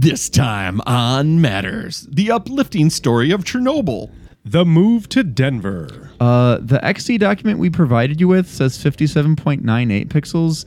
[0.00, 4.12] This time on Matters, the uplifting story of Chernobyl.
[4.44, 6.12] The move to Denver.
[6.20, 10.66] Uh, the XD document we provided you with says 57.98 pixels,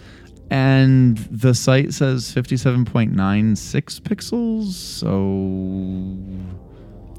[0.50, 4.74] and the site says 57.96 pixels.
[4.74, 5.08] So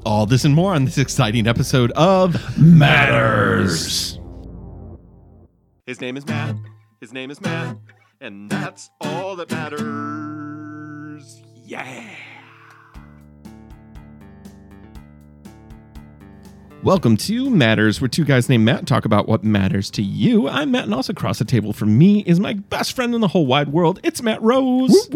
[0.05, 4.19] All this and more on this exciting episode of Matters.
[5.87, 6.55] His name is Matt.
[7.01, 7.75] His name is Matt.
[8.21, 10.42] And that's all that matters.
[11.65, 12.09] Yeah.
[16.83, 20.49] Welcome to Matters, where two guys named Matt talk about what matters to you.
[20.49, 23.29] I'm Matt, and also across the table from me is my best friend in the
[23.29, 24.01] whole wide world.
[24.03, 25.09] It's Matt Rose.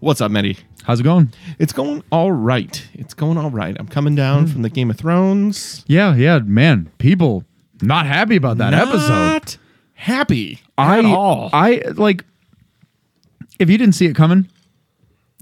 [0.00, 0.58] What's up, Matty?
[0.82, 1.32] how's it going?
[1.58, 2.86] It's going all right.
[2.92, 3.74] It's going all right.
[3.78, 4.52] I'm coming down hmm.
[4.52, 5.84] from the Game of Thrones.
[5.86, 6.90] Yeah, yeah, man.
[6.98, 7.44] People
[7.80, 9.08] not happy about that episode.
[9.08, 9.56] Not
[9.94, 11.48] happy I at all.
[11.54, 12.26] I like
[13.58, 14.48] if you didn't see it coming,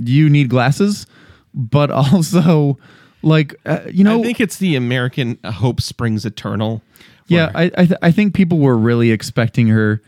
[0.08, 1.06] you need glasses,
[1.54, 2.78] but also
[3.22, 6.82] like uh, you know I think it's the American hope springs eternal.
[7.28, 10.02] Yeah, I I, th- I think people were really expecting her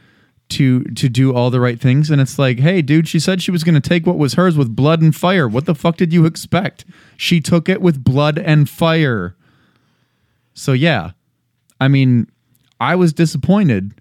[0.51, 3.51] to to do all the right things, and it's like, hey, dude, she said she
[3.51, 5.49] was going to take what was hers with blood and fire.
[5.49, 6.85] What the fuck did you expect?
[7.17, 9.37] She took it with blood and fire.
[10.53, 11.13] So yeah,
[11.81, 12.31] I mean,
[12.81, 13.95] I was disappointed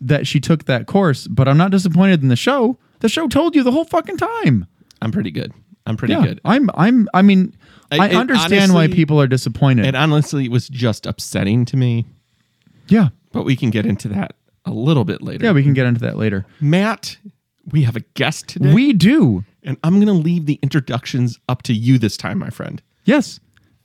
[0.00, 2.78] that she took that course, but I'm not disappointed in the show.
[3.00, 4.66] The show told you the whole fucking time.
[5.02, 5.52] I'm pretty good.
[5.86, 6.40] I'm pretty yeah, good.
[6.44, 7.56] I'm I'm I mean,
[7.90, 9.86] I- I, it understand why people are disappointed.
[9.86, 12.06] And honestly, it was just upsetting to me,
[12.88, 13.08] yeah.
[13.32, 14.34] but we can get into that
[14.64, 15.46] a little bit later.
[15.46, 16.46] Yeah, we can get into that later.
[16.60, 17.16] Matt,
[17.70, 18.72] we have a guest today.
[18.72, 19.44] We do.
[19.62, 22.82] and I'm going to leave the introductions up to you this time, my friend.
[23.04, 23.40] Yes.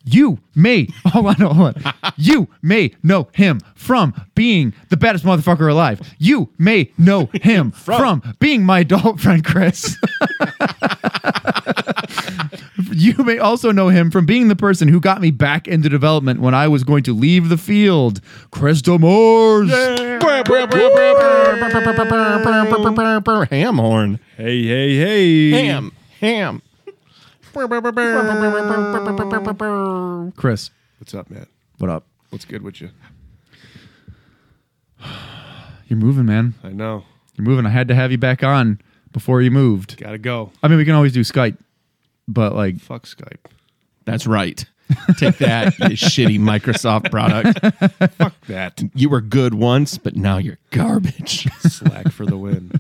[0.08, 1.94] You may hold on, hold on.
[2.16, 6.00] you may know him from being the baddest motherfucker alive.
[6.20, 8.22] You may know him from.
[8.40, 9.98] being my adult friend Chris.
[12.92, 16.40] you may also know him from being the person who got me back into development
[16.40, 18.22] when I was going to leave the field.
[18.52, 19.70] Chris DeMars.
[23.50, 24.20] Ham horn.
[24.38, 25.50] Hey, hey, hey.
[25.66, 25.92] Ham.
[26.22, 26.62] Ham.
[30.36, 31.48] Chris, What's up, man?
[31.78, 32.06] what up?
[32.30, 32.90] What's good with you?
[35.88, 36.54] You're moving, man.
[36.64, 37.04] I know.
[37.36, 37.66] You're moving.
[37.66, 38.82] I had to have you back on
[39.14, 39.98] before you moved.
[39.98, 40.52] Gotta go.
[40.62, 41.58] I mean, we can always do Skype,
[42.28, 43.46] but like, Fuck Skype.
[44.04, 44.66] That's right.
[45.18, 47.60] Take that, you shitty Microsoft product.
[48.16, 48.84] Fuck that.
[48.94, 51.48] You were good once, but now you're garbage.
[51.62, 52.72] Slack for the win.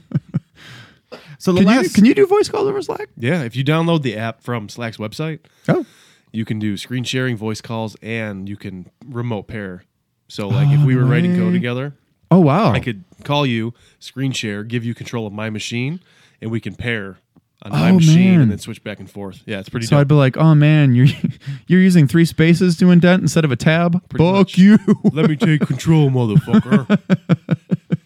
[1.45, 3.07] So the can you, can you do voice calls over Slack?
[3.17, 5.85] Yeah, if you download the app from Slack's website, Oh,
[6.31, 9.83] you can do screen sharing, voice calls, and you can remote pair.
[10.27, 11.93] So, like, if we were writing code oh, together,
[12.31, 12.71] oh wow!
[12.71, 15.99] I could call you, screen share, give you control of my machine,
[16.41, 17.19] and we can pair
[17.61, 18.41] on oh, my Oh, machine man.
[18.41, 19.43] and then switch back and forth.
[19.45, 21.09] Yeah, it's pretty So I'd be like, "Oh man, you're
[21.67, 24.01] you're using three spaces to indent instead of a tab.
[24.09, 24.57] Pretty Fuck much.
[24.57, 24.79] you."
[25.13, 26.99] Let me take control, motherfucker.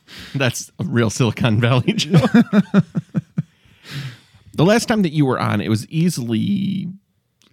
[0.35, 2.29] That's a real Silicon Valley joke.
[4.59, 6.89] The last time that you were on, it was easily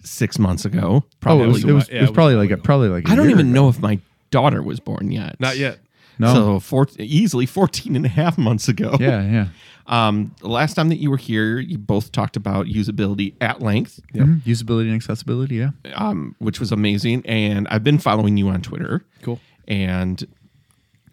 [0.02, 1.04] six months ago.
[1.04, 1.44] Oh, Probably.
[1.44, 3.08] it was, it was, Yeah, it was it probably a like a probably like.
[3.08, 4.00] I I don't even know if my
[4.32, 5.38] daughter was born yet.
[5.38, 5.78] Not yet.
[6.18, 6.34] No.
[6.34, 8.96] So four, easily 14 and a half months ago.
[8.98, 9.46] Yeah, yeah.
[9.88, 14.00] Um, the last time that you were here, you both talked about usability at length,
[14.16, 14.42] Mhm.
[14.42, 15.54] Usability and accessibility.
[15.58, 15.70] Yeah.
[15.94, 17.22] um, which was amazing.
[17.24, 19.04] And I've been following you on Twitter.
[19.22, 19.38] Cool.
[19.68, 20.26] And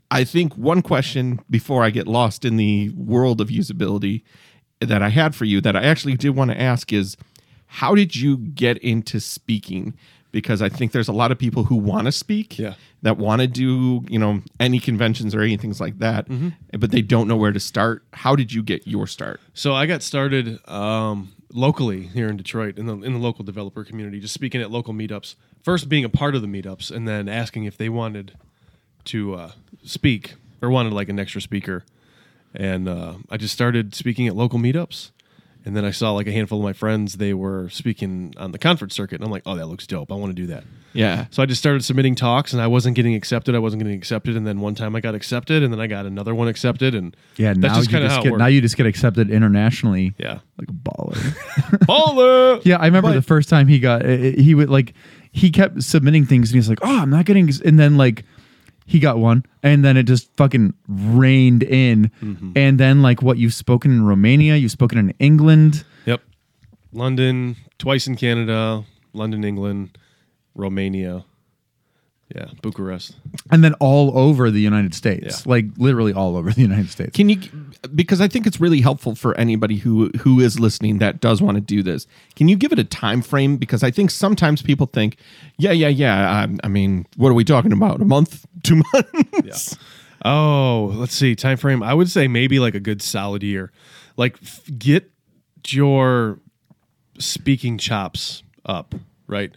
[0.10, 4.24] I think one question before I get lost in the world of usability
[4.86, 7.18] that I had for you that I actually did want to ask is
[7.68, 9.94] how did you get into speaking?
[10.32, 12.74] Because I think there's a lot of people who want to speak, Yeah.
[13.04, 16.50] that want to do, you know, any conventions or anything like that, Mm-hmm.
[16.80, 18.04] but they don't know where to start.
[18.14, 19.40] How did you get your start?
[19.54, 23.84] So I got started um, locally here in Detroit in the in the local developer
[23.84, 25.36] community, just speaking at local meetups.
[25.62, 28.34] First, being a part of the meetups, and then asking if they wanted
[29.06, 29.52] to uh,
[29.84, 31.86] speak or wanted like an extra speaker.
[32.56, 35.12] And uh, I just started speaking at local meetups,
[35.66, 38.60] and then I saw like a handful of my friends they were speaking on the
[38.60, 40.12] conference circuit, and I'm like, oh, that looks dope.
[40.12, 40.64] I want to do that.
[40.96, 41.26] Yeah.
[41.32, 43.56] So I just started submitting talks, and I wasn't getting accepted.
[43.56, 46.06] I wasn't getting accepted, and then one time I got accepted, and then I got
[46.06, 47.54] another one accepted, and Yeah.
[47.56, 50.40] that's Now just you just get now you just get accepted internationally yeah.
[50.60, 51.16] like a baller.
[51.88, 52.62] Baller!
[52.66, 54.94] Yeah, I remember But- the first time he got uh, he would like
[55.32, 58.24] he kept submitting things and he's like, "Oh, I'm not getting," and then like
[58.86, 62.52] he got one, and then it just fucking rained in, Mm-hmm.
[62.56, 65.84] and then like what you've spoken in Romania, you've spoken in England.
[66.06, 66.22] Yep.
[66.92, 68.84] London, twice in Canada,
[69.14, 69.98] London, England,
[70.56, 71.26] Romania.
[72.36, 73.16] Yeah, Bucharest.
[73.52, 75.52] and then all over the United States, Yeah.
[75.52, 77.12] like literally all over the United States.
[77.16, 77.40] Can you
[77.94, 81.56] because I think it's really helpful for anybody who who is listening that does want
[81.58, 82.08] to do this.
[82.36, 85.18] Can you give it a time frame because I think sometimes people think,
[85.58, 88.02] yeah, yeah, yeah, I, I mean, what are we talking about?
[88.02, 89.76] A month, 2 months?
[89.76, 90.30] Yeah.
[90.32, 91.36] Oh, let's see.
[91.36, 91.84] Time frame.
[91.84, 93.72] I would say maybe like a good solid year.
[94.18, 95.12] Like f- get
[95.68, 96.40] your
[97.20, 98.96] speaking chops up,
[99.28, 99.52] right?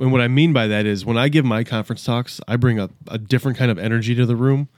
[0.00, 2.78] And what I mean by that is when I give my conference talks, I bring
[2.78, 4.68] a, a different kind of energy to the room,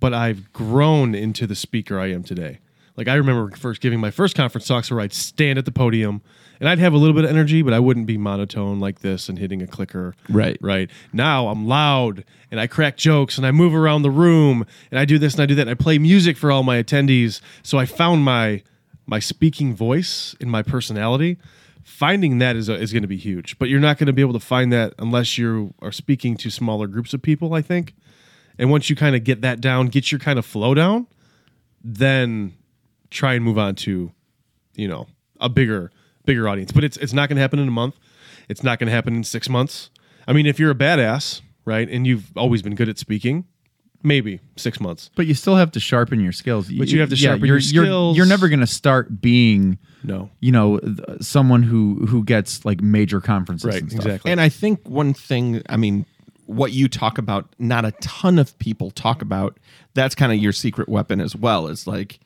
[0.00, 2.58] but I've grown into the speaker I am today.
[2.96, 6.22] Like I remember first giving my first conference talks where I'd stand at the podium
[6.58, 9.28] and I'd have a little bit of energy, but I wouldn't be monotone like this
[9.28, 10.14] and hitting a clicker.
[10.28, 10.56] Right.
[10.60, 10.90] Right.
[11.12, 15.04] Now I'm loud and I crack jokes and I move around the room and I
[15.04, 17.40] do this and I do that and I play music for all my attendees.
[17.62, 18.62] So I found my
[19.08, 21.36] my speaking voice in my personality.
[21.86, 24.20] Finding that is, uh, is going to be huge, but you're not going to be
[24.20, 27.94] able to find that unless you are speaking to smaller groups of people, I think.
[28.58, 31.06] And once you kind of get that down, get your kind of flow down,
[31.84, 32.54] then
[33.10, 34.10] try and move on to,
[34.74, 35.06] you know,
[35.40, 35.92] a bigger
[36.24, 36.72] bigger audience.
[36.72, 37.94] But it's it's not going to happen in a month.
[38.48, 39.90] It's not going to happen in six months.
[40.26, 43.44] I mean, if you're a badass, right, and you've always been good at speaking,
[44.02, 45.10] maybe six months.
[45.14, 46.70] But you still have to sharpen your skills.
[46.70, 48.16] But you have to sharpen you're, your you're- skills.
[48.16, 52.80] You're, never going to start being, No, you know, th- someone who who gets like
[52.80, 53.66] major conferences.
[53.66, 54.04] right, and stuff.
[54.06, 54.30] exactly.
[54.30, 56.06] And I think one thing, I mean,
[56.46, 59.58] what you talk about, not a ton of people talk about,
[59.94, 61.66] that's kind of your secret weapon as well.
[61.66, 62.20] Is like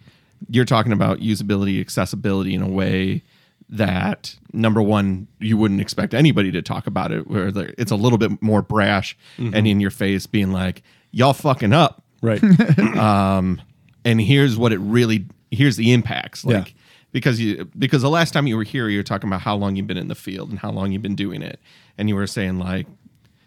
[0.49, 3.23] you're talking about usability, accessibility in a way
[3.69, 8.19] that number one, you wouldn't expect anybody to talk about it, where it's a little
[8.19, 10.83] bit more brash and in your face, being like,
[11.13, 12.03] y'all fucking up.
[12.21, 12.43] right.
[12.99, 13.61] um
[14.05, 16.73] and here's what it really here's the impacts like Yeah.
[17.13, 19.77] Because you because the last time you were here you were talking about how long
[19.77, 21.61] you've been in the field and how long you've been doing it.
[21.99, 22.87] And you were saying like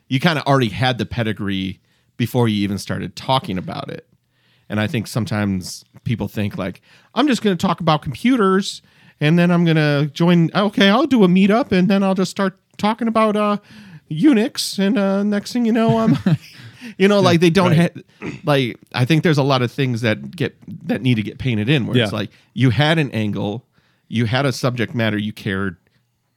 [0.07, 1.79] you kind of already had the pedigree
[2.17, 4.07] before you even started talking about it.
[4.69, 6.81] And i think sometimes people think like
[7.15, 8.81] i'm just going to talk about computers
[9.19, 12.31] and then i'm going to join okay i'll do a meetup and then i'll just
[12.31, 13.57] start talking about uh
[14.11, 16.17] unix and uh next thing you know i'm
[16.97, 17.91] you know like they don't Right.
[18.21, 20.55] have like i think there's a lot of things that get
[20.87, 23.65] that need to get painted in where it's like you had an angle
[24.07, 25.77] you had a subject matter you cared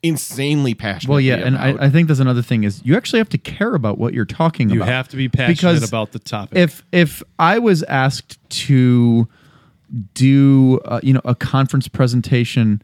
[0.02, 3.30] insanely passionate Well, yeah, and I, I think that's another thing is you actually have
[3.30, 4.86] to care about what you're talking You about.
[4.86, 6.56] You have to be passionate Because about the topic.
[6.56, 8.38] if if I was asked
[8.68, 9.26] to
[10.14, 12.82] do uh, you know a conference presentation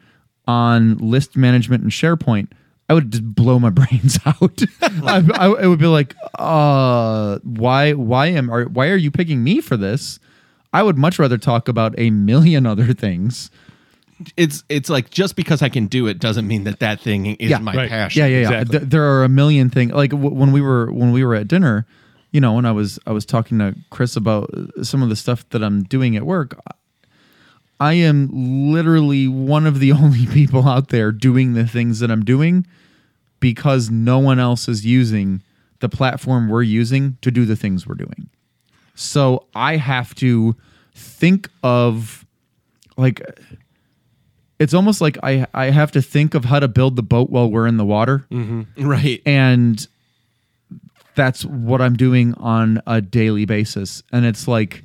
[0.49, 2.49] on list management and SharePoint,
[2.93, 4.61] I would just blow my brains out.
[4.83, 9.43] I, I, it would be like, uh, why why am are why are you picking
[9.43, 10.19] me for this?
[10.75, 13.51] I would much rather talk about a million other things.
[14.37, 17.51] it's it's like just because i can do it doesn't mean that that thing is
[17.51, 17.59] Yeah.
[17.59, 17.89] my Right.
[17.91, 18.47] passion Yeah, yeah, yeah.
[18.61, 18.79] Exactly.
[18.79, 19.93] Th- there are a million things.
[19.93, 21.87] Like w- when we were when we were at dinner,
[22.31, 25.17] you know, when I was I was talking to Chris about uh, some of the
[25.17, 26.55] stuff that I'm doing at work.
[27.81, 28.29] I am
[28.73, 32.65] literally one of the only people out there doing the things that I'm doing
[33.43, 35.43] because no one else is using
[35.81, 38.31] the platform we're using to do the things we're doing.
[38.95, 40.57] So I have to
[40.95, 42.25] think of
[42.97, 43.21] like
[44.61, 47.51] it's almost like I I have to think of how to build the boat while
[47.51, 48.25] we're in the water.
[48.31, 48.87] Mm-hmm.
[48.87, 49.87] right And
[51.17, 54.05] that's what I'm doing on a daily basis.
[54.13, 54.85] And it's like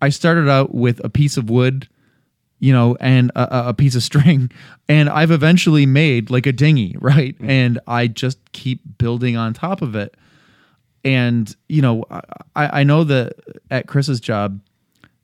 [0.00, 1.88] I started out with a piece of wood,
[2.60, 4.50] you know, and a, a- piece of string,
[4.88, 7.36] and I've eventually made like a dinghy, right?
[7.40, 10.16] And I just keep building on top of it.
[11.04, 13.34] And you know, I, I know that
[13.70, 14.60] at Chris's job,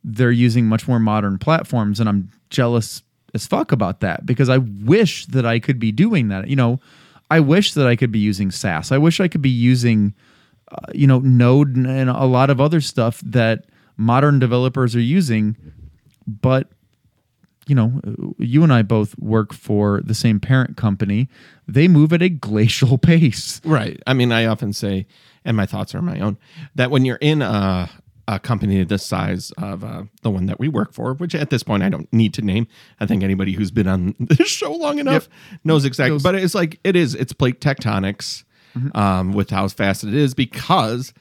[0.05, 4.59] they're using much more modern platforms, and I'm jealous as fuck about that because I
[4.59, 6.49] wish that I could be doing that.
[6.49, 6.81] You know,
[7.31, 8.93] I wish that I could be using Sass.
[8.93, 10.15] I wish I could be using,
[10.73, 15.57] uh, you know, Node and a lot of other stuff that modern developers are using.
[16.27, 16.69] But
[17.71, 21.29] you know, you and I both work for the same parent company.
[21.69, 23.61] They move at a glacial pace.
[23.65, 24.03] Right.
[24.09, 25.07] I mean, I often say,
[25.45, 26.37] and my thoughts are my own,
[26.75, 27.89] that when you're in a,
[28.27, 31.63] a company this size of uh, the one that we work for, which at this
[31.63, 32.67] point I don't need to name.
[32.99, 35.29] I think anybody who's been on this show long enough
[35.63, 36.15] knows exactly.
[36.15, 36.25] Knows.
[36.25, 37.15] But it's like it is.
[37.15, 38.43] It's plate tectonics
[38.97, 41.15] um, with how fast it is because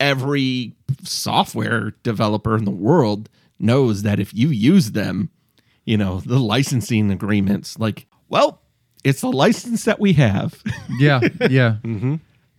[0.00, 0.74] every
[1.04, 3.28] software developer in the world
[3.62, 5.30] knows that if you use them,
[5.84, 8.60] you know, the licensing agreements, like, well,
[9.04, 10.62] it's the license that we have.
[11.00, 12.16] Yeah, yeah, mm-hmm.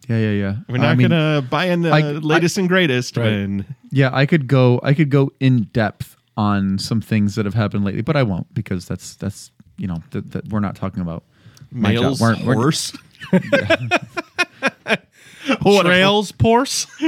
[0.09, 0.55] yeah, yeah, yeah.
[0.67, 3.25] We're not I mean, gonna buy in the I- latest and greatest Right.
[3.25, 4.79] when Yeah, I could go.
[4.83, 8.51] I could go in depth on some things that have happened lately, but I won't
[8.53, 11.23] because that's that's you know that that we're not talking about
[11.71, 12.19] males.
[12.19, 12.91] We're- we're- horse.
[15.61, 16.87] Trails Porse.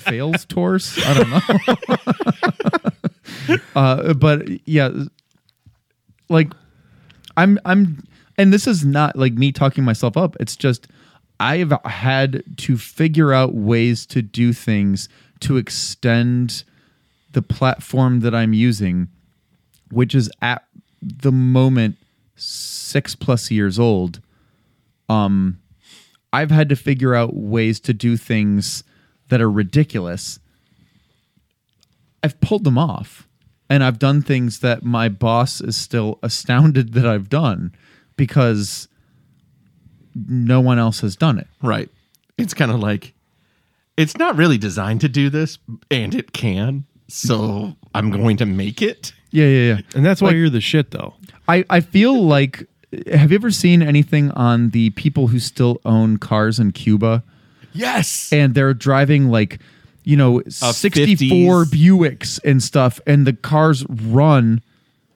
[0.00, 0.98] fails torse.
[1.04, 1.30] I don't
[3.48, 3.58] know.
[3.76, 4.90] uh, but yeah,
[6.28, 6.52] like
[7.36, 8.04] I'm I'm
[8.38, 10.36] and this is not like me talking myself up.
[10.40, 10.88] It's just
[11.38, 15.08] I've had to figure out ways to do things
[15.40, 16.64] to extend
[17.32, 19.08] the platform that I'm using,
[19.90, 20.64] which is at
[21.00, 21.96] the moment
[22.36, 24.20] six plus years old.
[25.08, 25.60] Um,
[26.32, 28.84] I've had to figure out ways to do things
[29.30, 30.38] that are ridiculous.
[32.22, 33.26] I've pulled them off
[33.68, 37.74] and I've done things that my boss is still astounded that I've done
[38.16, 38.88] because
[40.14, 41.46] no one else has done it.
[41.62, 41.88] Right.
[42.36, 43.14] It's kind of like
[43.96, 45.58] it's not really designed to do this,
[45.90, 46.84] and it can.
[47.08, 49.12] So I'm going to make it.
[49.30, 49.80] Yeah, yeah, yeah.
[49.94, 51.14] And that's why you're the shit, though.
[51.48, 52.66] I, I feel like
[53.12, 57.22] have you ever seen anything on the people who still own cars in Cuba?
[57.72, 58.32] Yes.
[58.32, 59.60] and they're driving like
[60.04, 61.70] you know 64 50s.
[61.70, 64.62] Buicks and stuff and the cars run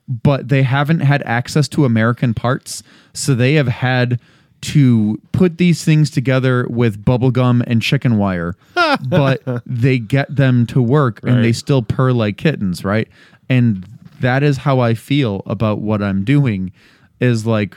[0.07, 2.83] but they haven't had access to American parts
[3.15, 4.21] so they have had
[4.61, 8.57] to put these things together with bubblegum and chicken wire
[9.09, 13.09] but they get them to work and they still purr like kittens right
[13.49, 13.87] and
[14.21, 16.73] that is how I feel about what I'm doing
[17.21, 17.77] is like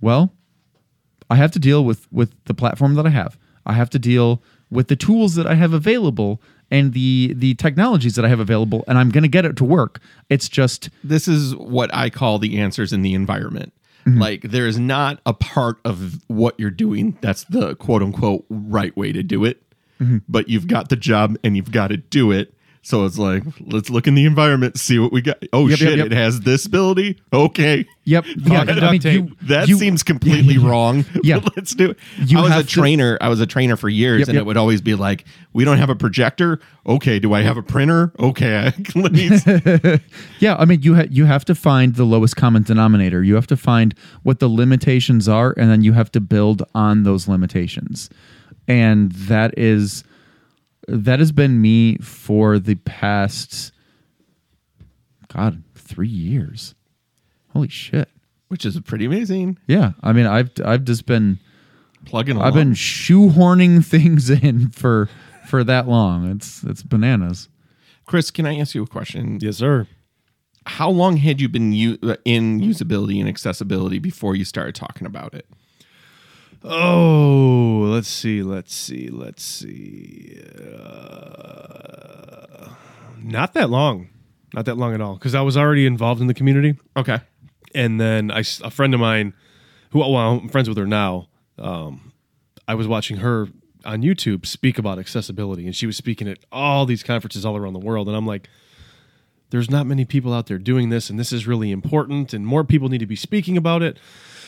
[0.00, 0.32] well
[1.30, 3.38] I have to deal with with the platform that I have.
[3.64, 6.40] I have to deal with the tools that I have available
[6.70, 9.64] and the the technologies that I have available, and I'm going to get it to
[9.64, 10.00] work.
[10.28, 13.72] It's just this is what I call the answers in the environment.
[14.06, 14.20] Mm-hmm.
[14.20, 18.96] Like there is not a part of what you're doing that's the quote unquote right
[18.96, 19.62] way to do it.
[20.00, 20.18] Mm-hmm.
[20.28, 22.54] But you've got the job and you've got to do it.
[22.86, 25.38] So it's like, let's look in the environment, see what we got.
[25.52, 26.06] Oh Yep, yep, shit, yep.
[26.06, 27.20] it has this ability.
[27.32, 27.84] Okay.
[28.04, 28.24] yep.
[28.36, 31.04] Yeah, I mean, you, That you- seems completely wrong.
[31.24, 31.40] Yeah.
[31.56, 31.98] let's do it.
[32.18, 33.18] You I was a have to- trainer.
[33.20, 34.42] I was a trainer for years, Yep, and yep.
[34.42, 36.60] it would always be like, "We don't have a projector.
[36.86, 38.12] Okay, do I have a printer?
[38.20, 38.72] Okay,
[40.38, 43.22] Yeah, I mean, you ha- you have to find the lowest common denominator.
[43.24, 47.02] You have to find what the limitations are, and then you have to build on
[47.02, 48.10] those limitations.
[48.68, 50.04] And that is
[50.86, 53.72] that has been me for the past
[55.32, 56.74] God three years.
[57.52, 58.08] Holy shit!
[58.48, 59.58] which is pretty amazing.
[59.66, 61.38] Yeah, I mean, I've I've just been
[62.04, 62.46] Plugging along.
[62.48, 65.08] I've been shoehorning things in for
[65.48, 66.30] for that long.
[66.30, 67.48] It's it's bananas.
[68.06, 69.38] Chris, can I ask you a question?
[69.40, 69.88] Yes, sir.
[70.66, 75.06] How long had you been u- uh, in usability and accessibility before you started talking
[75.06, 75.46] about it?
[76.68, 80.40] Oh, let's see, let's see, let's see.
[81.66, 82.68] Uh,
[83.22, 84.08] not that long,
[84.54, 87.20] not that long at all, because I was already involved in the community, Okay.
[87.74, 89.32] and then I, s- a friend of mine,
[89.90, 91.28] who well, I'm friends with her now.
[91.58, 92.12] Um,
[92.68, 93.48] I was watching her
[93.84, 97.72] on YouTube speak about accessibility, and she was speaking at all these conferences all around
[97.74, 98.48] the world, and I'm like.
[99.50, 102.64] There's not many people out there doing this, and this is really important, and more
[102.64, 103.96] people need to be speaking about it.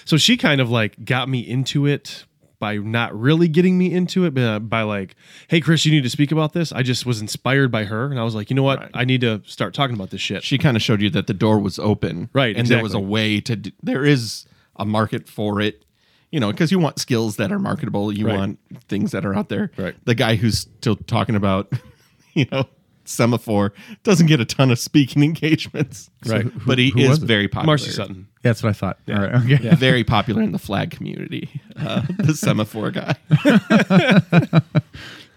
[0.09, 2.25] So she kind of like got me into it
[2.59, 5.15] by not really getting me into it, but uh, by like,
[5.49, 6.73] hey, Chris, you need to speak about this.
[6.73, 8.79] I just was inspired by her, and I was like, you know what?
[8.81, 8.91] Right.
[8.95, 10.43] I need to start talking about this shit.
[10.43, 12.31] She kind of showed you that the door was open.
[12.33, 13.13] Right, And there was a exactly.
[13.13, 14.47] way to, d- there is
[14.77, 15.85] a market for it,
[16.33, 18.11] you know, because you want skills that are marketable.
[18.11, 18.39] You Right.
[18.39, 19.71] want things that are out there.
[19.77, 19.95] Right.
[20.07, 21.71] The guy who's still talking about,
[22.33, 22.65] you know,
[23.09, 23.73] semaphore
[24.05, 26.11] doesn't get a ton of speaking engagements.
[26.27, 26.43] Right.
[26.43, 27.27] who- but he who is was it?
[27.27, 27.67] very popular.
[27.67, 28.17] Marcy Sutton.
[28.17, 28.99] Yeah, That's what I thought.
[29.09, 29.35] All right.
[29.35, 29.75] Okay.
[29.75, 31.61] Very popular in the flag community.
[31.77, 33.17] Uh, the semaphore guy.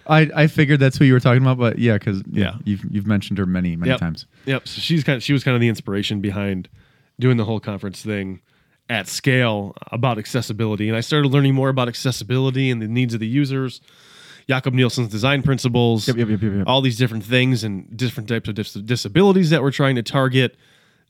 [0.08, 2.56] I, I figured that's who you were talking about, but yeah, because Yeah.
[2.64, 4.00] you've you've mentioned her many many Yep.
[4.00, 4.26] times.
[4.46, 4.68] Yep.
[4.68, 6.70] So she's kind of she was kind of the inspiration behind
[7.20, 8.42] doing the whole conference thing
[8.90, 13.20] at scale about accessibility, and I started learning more about accessibility and the needs of
[13.20, 13.80] the users.
[14.52, 18.50] Jakob Nielsen's design principles, Yep, yep, yep, yep, all these different things and different types
[18.50, 20.58] of dis- disabilities that we're trying to target.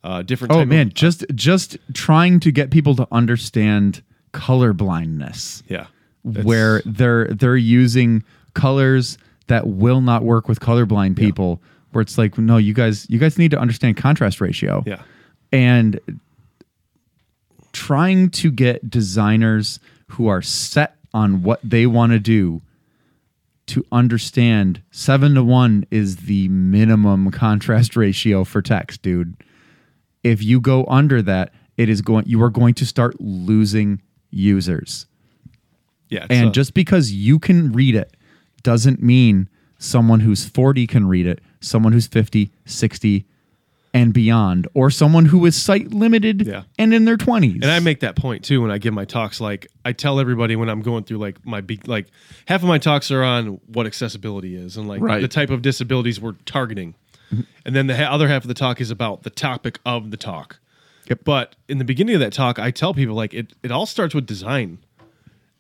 [0.04, 0.54] Uh, different.
[0.54, 5.88] Oh man, of, just just trying to get people to understand color blindness, yeah,
[6.22, 9.18] where they're they're using colors
[9.48, 11.60] that will not work with colorblind people.
[11.94, 14.84] Where it's like, no, you guys, you guys need to understand contrast ratio.
[14.86, 15.02] yeah,
[15.52, 16.00] and
[17.74, 19.80] trying to get designers
[20.10, 22.62] who are set on what they want to do
[23.72, 29.36] to understand seven to one is the minimum contrast ratio for text, dude.
[30.24, 35.08] If you go under that, it is going you are going to start losing users.
[36.10, 36.28] yeah.
[36.30, 38.16] And uh, just because you can read it
[38.62, 43.26] doesn't mean someone who's 40 can read it, someone who's 50, 60,
[43.94, 46.64] and beyond, or someone who is sight limited Yeah.
[46.80, 47.56] and in their 20s.
[47.62, 49.42] And I make that point too when I give my talks.
[49.42, 52.08] Like I tell everybody when I'm going through like my be- like
[52.46, 55.22] half of my talks are on what accessibility is and like Right.
[55.22, 56.96] the type of disabilities we're targeting,
[57.34, 57.42] mm-hmm.
[57.66, 60.18] and then the ha- other half of the talk is about the topic of the
[60.18, 60.60] talk.
[61.10, 61.20] Yep.
[61.26, 63.54] But in the beginning of that talk, I tell people like it.
[63.62, 64.78] It all starts with design.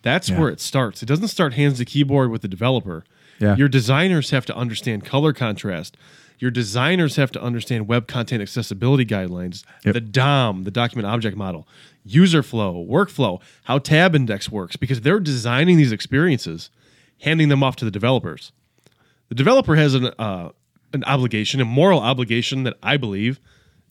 [0.04, 0.40] That's Yeah.
[0.40, 1.04] where it starts.
[1.04, 3.04] It doesn't start hands to keyboard with the developer.
[3.40, 3.56] Yeah.
[3.56, 5.98] Your designers have to understand color contrast.
[6.42, 9.94] Your designers have to understand web content accessibility guidelines, Yep.
[9.94, 11.68] the DOM, the document object model,
[12.04, 16.72] user flow, workflow, how tab index works, because they're designing these experiences,
[17.22, 18.52] handing them off to the developers.
[19.30, 20.50] The developer has an uh,
[20.94, 23.40] an obligation, a moral obligation that I believe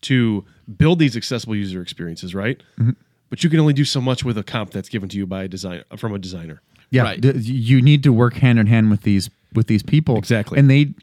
[0.02, 0.44] to
[0.76, 2.60] build these accessible user experiences, right?
[2.78, 2.90] Mm-hmm.
[3.30, 5.44] But you can only do so much with a comp that's given to you by
[5.44, 6.60] a design from a designer.
[6.90, 7.20] yeah, Right.
[7.20, 10.16] d- you need to work hand in hand with these with these people.
[10.18, 10.58] Exactly.
[10.58, 10.94] And they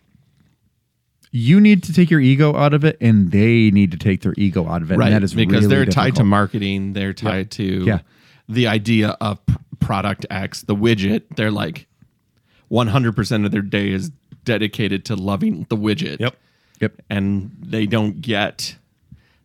[1.32, 4.34] you need to take your ego out of it and they need to take their
[4.38, 4.98] ego out of it.
[4.98, 8.00] right And that is because really they're tied to marketing they're tied to Yeah.
[8.48, 9.40] the idea of
[9.80, 11.88] product x the widget they're like
[12.72, 14.12] 100% of their day is
[14.44, 16.36] dedicated to loving the widget Yep.
[16.82, 16.94] Yep.
[17.10, 18.76] and they don't get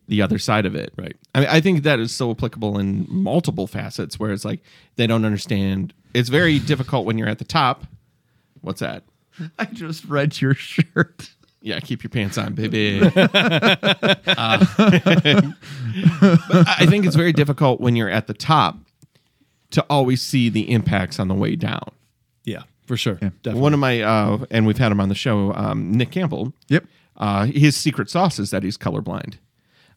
[0.07, 1.15] the other side of it Right.
[1.35, 4.61] i mean i think that is so applicable in multiple facets where it's like
[4.95, 7.85] they don't understand it's very difficult when you're at the top
[8.61, 9.03] what's that
[9.57, 11.31] I just read your shirt.
[11.63, 13.01] Yeah, keep your pants on, baby.
[14.35, 14.65] Uh,
[16.67, 18.77] I think it's very difficult when you're at the top
[19.71, 21.91] to always see the impacts on the way down.
[22.45, 23.15] Yeah, for sure.
[23.15, 23.61] Definitely.
[23.61, 26.51] One of my, uh, and we've had him on the show, um, Nick Campbell.
[26.69, 26.85] Yep.
[27.17, 29.35] Uh, his secret sauce is that he's colorblind.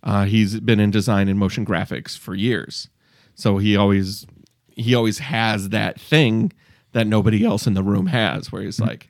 [0.03, 2.89] Uh, he's been in design and motion graphics for years,
[3.35, 4.27] so he always
[4.69, 6.53] he always has that thing
[6.93, 9.09] that nobody else in the room has, where he's like,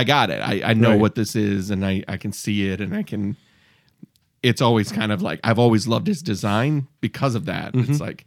[0.00, 0.40] "I got it.
[0.40, 1.00] I, I know Right.
[1.00, 3.36] what this is, and I I can see it, and I can."
[4.42, 7.74] It's always kind of like I've always loved his design because of that.
[7.74, 8.02] It's mm-hmm.
[8.02, 8.26] like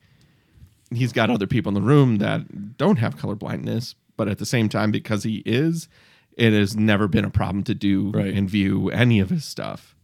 [0.94, 4.46] he's got other people in the room that don't have color blindness, but at the
[4.46, 5.88] same time, because he is,
[6.36, 8.34] it has never been a problem to do Right.
[8.34, 9.96] and view any of his stuff.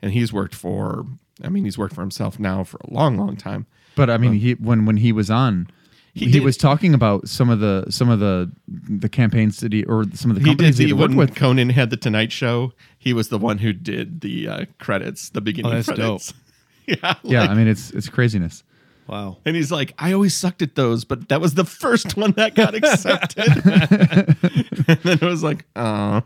[0.00, 1.06] And he's worked for,
[1.42, 3.66] I mean, he's worked for himself now for a long, long time.
[3.96, 5.66] But I mean, he when when he was on,
[6.14, 9.72] He he, did- was talking about some of the some of the the campaigns that
[9.72, 11.34] he or some of the companies He did he the, worked when with.
[11.36, 12.72] Conan had the Tonight Show.
[12.98, 16.34] He was the one who did the uh, credits, the beginning Oh, that's credits.
[16.86, 18.64] yeah, Yeah, like- I mean, it's it's craziness.
[19.06, 19.38] Wow.
[19.46, 22.54] And he's like, I always sucked at those, but that was the first one that
[22.54, 23.48] got accepted.
[24.86, 26.22] and then it was like, oh,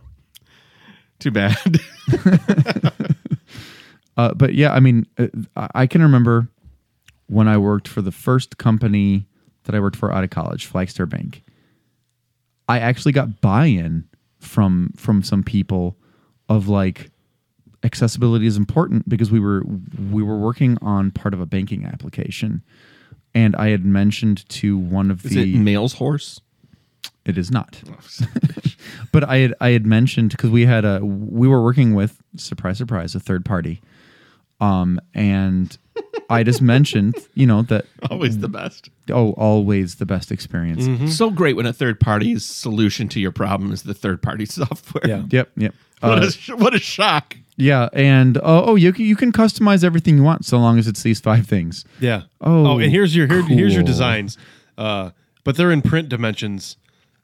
[1.21, 1.57] too bad.
[4.17, 6.49] Uh, but yeah, I mean, uh, I I can remember
[7.29, 9.27] when I worked for the first company
[9.65, 11.43] that I worked for out of college, Flagstar Bank.
[12.69, 15.97] I actually got buy-in from from some people
[16.49, 17.11] of like
[17.85, 19.63] accessibility is important because we were
[20.11, 22.63] we were working on part of a banking application,
[23.35, 26.41] and I had mentioned to one of Is the it Male's Horse?
[27.25, 27.81] it is not.
[29.13, 32.79] but I had I had mentioned because we had a we were working with surprise
[32.79, 33.81] surprise a third party,
[34.61, 35.77] um, and
[36.31, 38.91] I just mentioned you know that Always the best.
[39.11, 41.17] Oh always the best experience.
[41.17, 45.07] So great when a third party's solution to your problem is the third party software.
[45.07, 45.25] Yeah.
[45.31, 45.75] Yep, yep.
[46.01, 47.37] What, Uh, a, sh- what a shock.
[47.57, 50.89] yeah, and oh, oh, you can, you can customize everything you want so long as
[50.89, 51.85] it's these five things.
[52.01, 52.23] Yeah.
[52.41, 54.37] Oh, oh and here's your here, here's your designs.
[54.77, 55.11] Uh,
[55.45, 56.77] but they're in print dimensions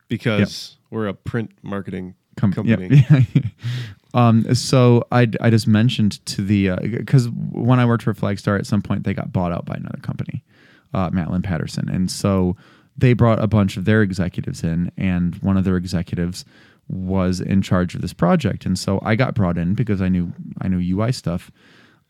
[0.09, 3.05] because we're a print marketing Com- company.
[3.11, 3.21] Yeah.
[4.15, 8.67] um, so I, I just mentioned to the because when I worked for Flagstar, at
[8.67, 10.45] some point they got bought out by another company,
[10.95, 12.57] uh, Matlin Patterson, and so
[12.97, 16.45] they brought a bunch of their executives in, and one of their executives
[16.89, 20.33] was in charge of this project, and so I got brought in because I knew
[20.61, 21.51] I knew UI stuff,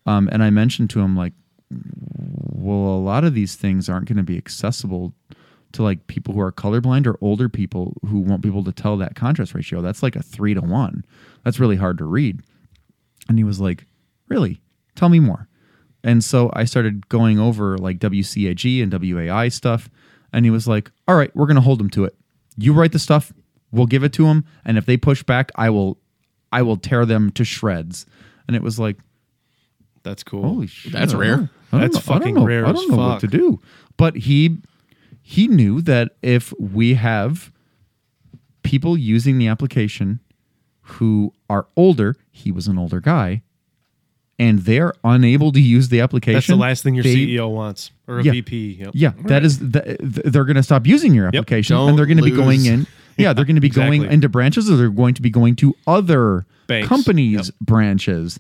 [0.06, 1.32] um, and I mentioned to him like,
[1.70, 5.14] well, a lot of these things aren't going to be accessible
[5.72, 8.96] to like people who are colorblind or older people who won't be able to tell
[8.96, 9.82] that contrast ratio.
[9.82, 11.04] That's like a three to one.
[11.44, 12.40] That's really hard to read.
[13.28, 13.86] And he was like,
[14.28, 14.60] Really?
[14.94, 15.47] Tell me more.
[16.04, 19.88] And so I started going over like WCAG and WAI stuff.
[20.32, 22.14] And he was like, All right, we're going to hold them to it.
[22.56, 23.32] You write the stuff,
[23.72, 24.44] we'll give it to them.
[24.64, 25.98] And if they push back, I will,
[26.52, 28.06] I will tear them to shreds.
[28.46, 28.98] And it was like,
[30.02, 30.42] That's cool.
[30.42, 30.92] Holy shit!
[30.92, 31.50] That's I rare.
[31.72, 33.60] I That's know- I fucking know- rare I don't know what to do.
[33.96, 34.58] But he
[35.22, 37.52] he knew that if we have
[38.62, 40.20] people using the application
[40.82, 43.42] who are older, he was an older guy,
[44.38, 46.34] and they're unable to use the application.
[46.36, 48.32] That's the last thing your they- CEO wants or a Yeah.
[48.32, 48.78] VP.
[48.80, 48.90] Yep.
[48.94, 52.16] Yeah, that is the, they're going to stop using your application, Don't and they're going
[52.22, 52.86] to be going in.
[53.16, 55.74] Yeah, they're going to be going into branches, or they're going to be going to
[55.88, 56.86] other Banks.
[56.88, 58.38] companies' branches.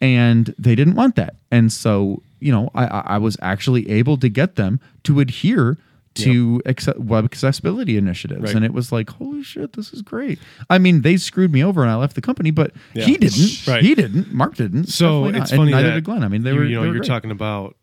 [0.00, 1.34] and they didn't want that.
[1.50, 5.76] And so, you know, I, I I was actually able to get them to adhere
[6.14, 8.54] to acce- web accessibility initiatives, Right.
[8.56, 10.38] and it was like, holy shit, this is great.
[10.68, 13.04] I mean, they screwed me over, and I left the company, but Yeah.
[13.04, 13.66] he didn't.
[13.68, 13.82] Right.
[13.84, 14.32] He didn't.
[14.32, 14.86] Mark didn't.
[14.88, 16.24] So it's And funny neither that did Glenn.
[16.24, 16.64] I mean, they you, were.
[16.64, 17.06] you know were you're great.
[17.08, 17.76] talking about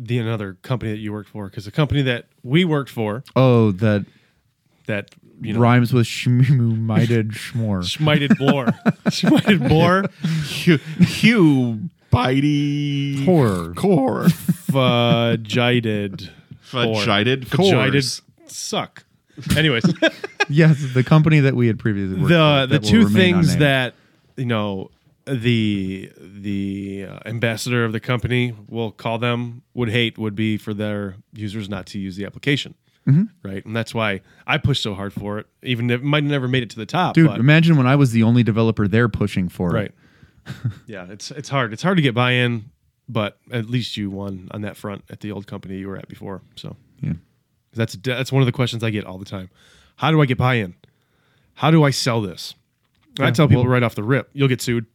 [0.00, 3.72] the another company that you worked for because the company that we worked for Oh,
[3.72, 4.04] that
[4.86, 7.82] that you know rhymes with shmoo mited schmore.
[7.84, 8.66] schmited blore
[9.10, 10.04] schmited blore
[10.46, 13.74] Hugh, Hugh Bitey Horror.
[13.74, 14.24] core
[14.70, 16.30] fudgided
[16.70, 18.22] Fudgided fudgided cores.
[18.46, 19.04] suck.
[19.56, 19.84] Anyways,
[20.48, 23.12] yes, the company that we had previously worked the for the that will two remain
[23.12, 23.62] things unnamed.
[23.62, 23.94] that
[24.36, 24.90] you know
[25.26, 30.72] the the uh, ambassador of the company we'll call them would hate would be for
[30.72, 32.74] their users not to use the application
[33.06, 33.24] Mm-hmm.
[33.42, 36.30] right and that's why i pushed so hard for it even if it might have
[36.30, 38.86] never made it to the top Dude, but, imagine when I was the only developer
[38.86, 39.80] there pushing for it.
[39.80, 39.92] right
[40.86, 42.70] yeah it's it's hard it's hard to get buy-in
[43.08, 46.08] but at least you won on that front at the old company you were at
[46.08, 46.76] before so.
[47.00, 47.14] Yeah.
[47.74, 49.50] that's that's one of the questions i get all the time.
[49.96, 50.74] How do i get buy-in?
[51.54, 52.54] How do i sell this?
[53.18, 54.86] And i tell people well- right off the rip you'll get sued.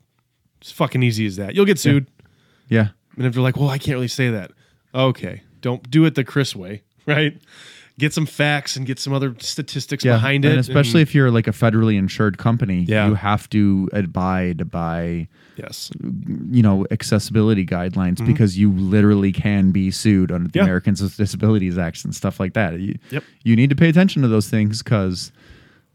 [0.62, 1.56] It's fucking easy as that.
[1.56, 2.08] You'll get sued.
[2.69, 2.89] Yeah.
[3.17, 4.52] and if they're like well i can't really say that.
[4.93, 7.38] Okay don't do it the chris way right
[7.99, 10.13] get some facts and get some other statistics Yeah.
[10.15, 13.08] behind it and especially and- if you're like a federally insured company, Yeah.
[13.08, 15.27] you have to abide by,
[15.58, 15.91] yes
[16.51, 20.58] you know, accessibility guidelines because you literally can be sued under the Mm-hmm.
[20.58, 20.63] Yeah.
[20.63, 22.79] Americans with Disabilities Act and stuff like that.
[22.79, 23.23] You, Yep.
[23.43, 25.32] you need to pay attention to those things because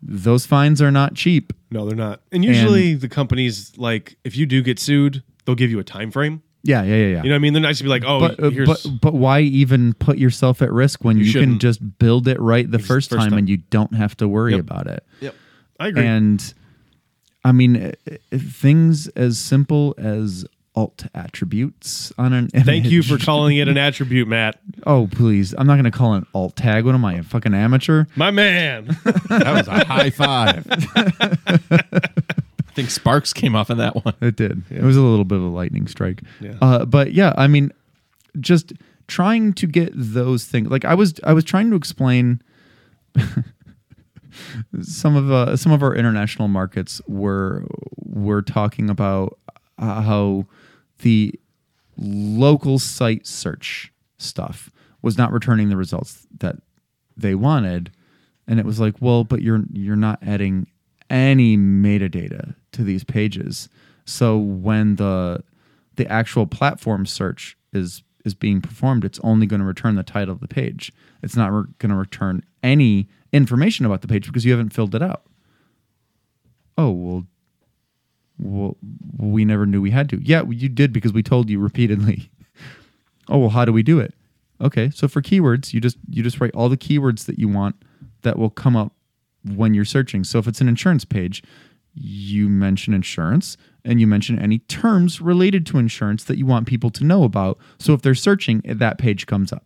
[0.00, 1.52] those fines are not cheap.
[1.72, 5.70] no they're not and usually the companies like if you do get sued they'll give
[5.70, 7.22] you a time frame Yeah, yeah, yeah, yeah.
[7.22, 9.00] you know what i mean they're not just be like oh but, uh, here's but
[9.00, 11.62] but why even put yourself at risk when You you, can shouldn't.
[11.62, 13.38] just build it right the first, first time, time.
[13.38, 14.60] and you don't have to worry Yep.
[14.60, 15.02] about it?
[15.20, 15.34] yep
[15.80, 16.54] i agree And
[17.44, 22.66] I mean, uh, uh, things as simple as alt attributes on an image.
[22.66, 25.54] thank you for calling it an attribute matt Oh, please!
[25.56, 26.84] I'm not going to call it an alt tag.
[26.84, 28.04] What am I, a fucking amateur?
[28.16, 28.86] my man
[29.28, 30.66] That was a high five.
[32.78, 34.14] I think sparks came off of that one.
[34.20, 34.62] It did.
[34.70, 36.22] It was a little bit of a lightning strike.
[36.40, 36.54] Yeah.
[36.62, 37.72] Uh, but yeah, I mean,
[38.38, 38.72] just
[39.08, 40.68] trying to get those things.
[40.68, 42.40] Like I was, I was trying to explain.
[44.82, 49.36] some of uh, some of our international markets were were talking about
[49.78, 50.46] uh, how
[51.00, 51.34] the
[51.96, 54.70] local site search stuff
[55.02, 56.56] was not returning the results that
[57.16, 57.90] they wanted
[58.46, 60.68] and it was like well but you're you're not adding
[61.10, 63.68] any metadata to these pages
[64.04, 65.42] so when the
[65.96, 70.34] the actual platform search is is being performed it's only going to return the title
[70.34, 70.92] of the page
[71.22, 74.94] it's not re- going to return any information about the page because you haven't filled
[74.94, 75.22] it out
[76.76, 77.26] oh well
[78.38, 78.76] well,
[79.16, 80.22] we never knew we had to.
[80.22, 82.30] Yeah, you did because we told you repeatedly.
[83.28, 84.14] oh well, how do we do it?
[84.60, 87.76] Okay, so for keywords, you just you just write all the keywords that you want
[88.22, 88.92] that will come up
[89.44, 90.24] when you're searching.
[90.24, 91.42] So if it's an insurance page,
[91.94, 96.90] you mention insurance and you mention any terms related to insurance that you want people
[96.90, 97.58] to know about.
[97.78, 99.64] So if they're searching, that page comes up.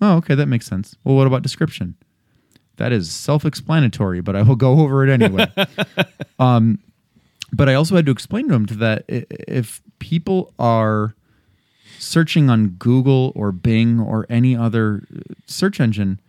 [0.00, 0.96] Oh, okay, that makes sense.
[1.04, 1.96] Well, what about description?
[2.76, 5.46] That is self-explanatory, but I will go over it anyway.
[6.38, 6.78] um,
[7.52, 11.14] but I also had to explain to him that if people are
[11.98, 16.20] searching on Google or Bing or any other uh, search engine,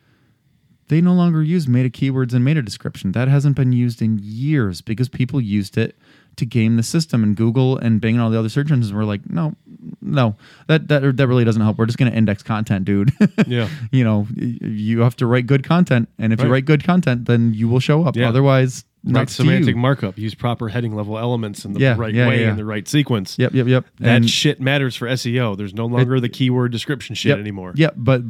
[0.89, 3.12] they no longer use meta keywords and meta description.
[3.12, 5.97] That hasn't been used in years because people used it
[6.38, 7.23] to game the system.
[7.23, 9.56] And Google and Bing and all the other search engines were like, no,
[10.02, 10.36] no,
[10.67, 11.78] that that that really doesn't help.
[11.78, 13.12] We're just going to index content, dude.
[13.47, 13.69] Yeah.
[13.91, 17.54] you know, you have to write good content, and if you write good content, then
[17.54, 18.15] you will show up.
[18.15, 18.30] Yeah.
[18.30, 19.82] Otherwise, right semantic you.
[19.82, 22.50] markup use proper heading level elements in the Yeah, right yeah, way yeah.
[22.52, 23.86] in the right sequence Yep, yep, yep.
[24.00, 27.39] that And- shit matters for seo there's no longer the keyword description shit Yep.
[27.39, 28.21] anymore Yep, but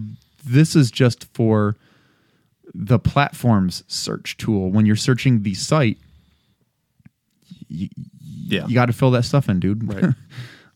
[0.45, 1.77] this is just for
[2.79, 4.69] the platform's search tool.
[4.71, 5.97] When you're searching the site,
[7.67, 7.89] you,
[8.47, 8.67] Yeah.
[8.67, 9.87] you got to fill that stuff in, dude.
[9.93, 10.13] Right.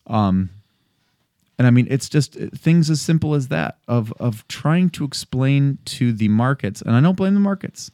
[0.08, 0.50] Um,
[1.58, 5.06] and I mean, it's just uh, things as simple as that of of trying to
[5.06, 6.82] explain to the markets.
[6.82, 7.92] And I don't blame the markets.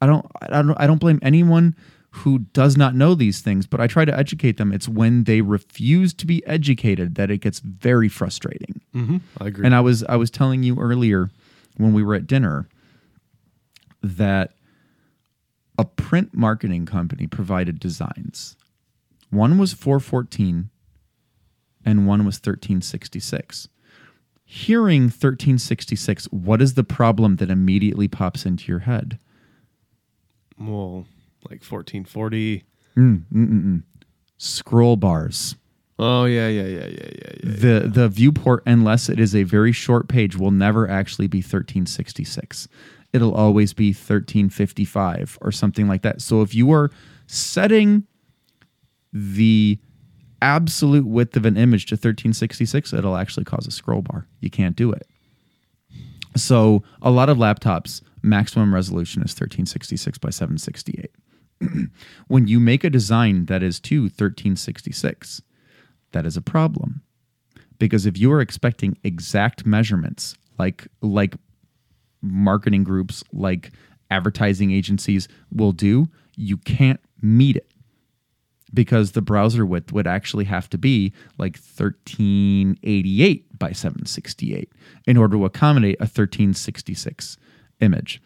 [0.00, 0.26] I don't.
[0.42, 0.76] I don't.
[0.80, 1.76] I don't blame anyone
[2.10, 3.66] who does not know these things.
[3.66, 4.72] But I try to educate them.
[4.72, 8.80] It's when they refuse to be educated that it gets very frustrating.
[8.92, 11.30] hmm i agree And I was I was telling you earlier
[11.76, 12.66] when we were at dinner
[14.02, 14.54] that
[15.76, 18.56] a print marketing company provided designs.
[19.30, 20.70] One was 414
[21.84, 23.68] and one was 1366.
[24.44, 29.18] Hearing 1366, what is the problem that immediately pops into your head?
[30.60, 31.06] well
[31.44, 32.64] like 1440
[32.96, 33.82] mm, mm, mm,
[34.38, 35.56] Scroll bars.
[36.00, 37.50] Oh yeah, yeah, yeah, yeah, yeah, yeah.
[37.82, 42.68] The the viewport, unless it is a very short page, will never actually be 1366.
[43.12, 46.20] It'll always be 1355 or something like that.
[46.20, 46.90] So if you are
[47.26, 48.04] setting
[49.12, 49.78] the
[50.42, 54.26] absolute width of an image to 1366, it'll actually cause a scroll bar.
[54.40, 55.06] You can't do it.
[56.36, 61.10] So a lot of laptops maximum resolution is 1366 by 768.
[62.28, 65.42] when you make a design that is to 1366,
[66.12, 67.02] that is a problem.
[67.78, 71.36] Because if you are expecting exact measurements like like
[72.22, 73.72] marketing groups like
[74.10, 77.70] advertising agencies will do, you can't meet it
[78.72, 84.72] because the browser width would actually have to be like 1388 by 768
[85.06, 87.36] in order to accommodate a 1366
[87.80, 88.22] image.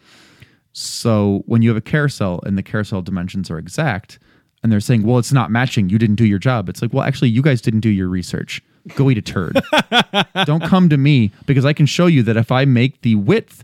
[0.73, 4.19] So when you have a carousel and the carousel dimensions are exact,
[4.63, 6.69] and they're saying, well, it's not matching, you didn't do your job.
[6.69, 8.61] It's like, well, actually, you guys didn't do your research.
[8.95, 9.61] Go eat a turd.
[10.45, 13.63] Don't come to me because I can show you that if I make the width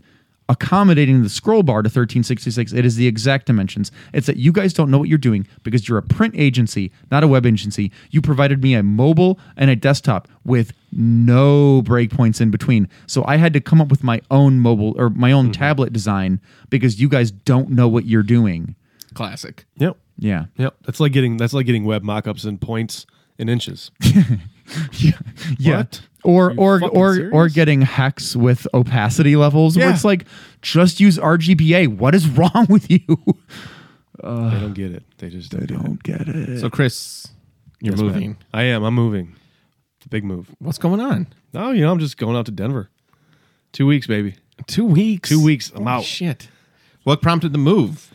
[0.50, 3.92] accommodating the scroll bar to 1366, it is the exact dimensions.
[4.12, 7.22] It's that you guys don't know what you're doing because you're a print agency, not
[7.22, 7.92] a web agency.
[8.10, 12.88] You provided me a mobile and a desktop with no breakpoints in between.
[13.06, 15.52] So I had to come up with my own mobile or my own mm-hmm.
[15.52, 18.74] tablet design because you guys don't know what you're doing.
[19.14, 19.64] Classic.
[19.76, 20.46] Yep, Yeah.
[20.56, 20.74] yep.
[20.84, 23.06] That's like getting that's like getting web mockups in points
[23.38, 23.92] and inches.
[25.58, 25.78] Yeah.
[25.78, 26.02] What?
[26.24, 27.32] Or or or serious?
[27.34, 30.26] or getting hex with opacity levels where it's like
[30.62, 31.96] just use RGBA.
[31.96, 33.00] What is wrong with you?
[34.22, 35.02] they don't get it.
[35.18, 36.02] They just don't.
[36.02, 36.60] get it.
[36.60, 37.26] So, Chris,
[37.80, 38.12] you're Yes, man.
[38.12, 38.36] moving.
[38.52, 38.82] I am.
[38.84, 39.34] I'm moving.
[39.98, 40.48] It's a big move.
[40.58, 41.26] What's going on?
[41.52, 42.90] No, you know, I'm just going out to Denver.
[43.72, 44.34] Two weeks, baby.
[44.66, 45.28] Two weeks.
[45.28, 46.04] Two weeks, I'm Holy out.
[46.04, 46.48] Shit.
[47.04, 48.10] What prompted the move?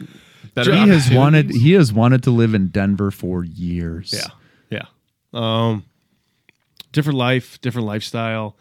[0.54, 1.18] Better he has opportunities?
[1.18, 4.14] wanted he has wanted to live in Denver for years.
[4.70, 4.80] Yeah.
[4.80, 4.86] Yeah.
[5.34, 5.86] Um
[6.96, 8.56] different life, different lifestyle.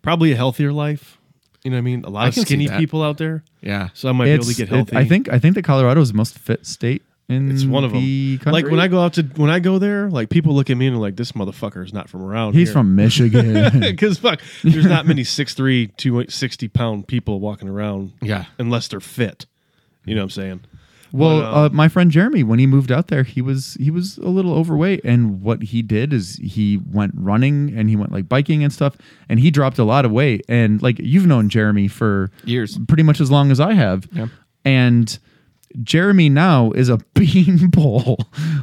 [0.00, 1.18] Probably a healthier life.
[1.62, 2.04] You know what I mean?
[2.04, 3.44] A lot I of skinny people out there.
[3.60, 3.90] Yeah.
[3.92, 4.96] So I might be able to get it- healthy.
[4.96, 7.92] I think I think that Colorado is the most fit state in it's one of
[7.92, 8.00] them.
[8.00, 8.52] the country.
[8.62, 10.86] Like when I go out to when I go there, like people look at me
[10.86, 12.60] and are like, "This motherfucker is not from around." Here.
[12.60, 13.80] He's from Michigan.
[13.80, 18.46] because fuck, there's not many 6'3", 260 pound people walking around Yeah.
[18.58, 19.44] unless they're fit.
[20.06, 20.60] You know what I'm saying?
[21.12, 23.90] Well, But, uh, um, my friend Jeremy, when he moved out there, he was he
[23.90, 28.12] was a little overweight, and what he did is he went running and he went
[28.12, 28.96] like biking and stuff,
[29.28, 30.44] and he dropped a lot of weight.
[30.48, 32.78] And like you've known Jeremy for Years.
[32.88, 34.28] pretty much as long as I have, Yeah.
[34.64, 35.18] and
[35.82, 38.18] Jeremy now is a beanpole.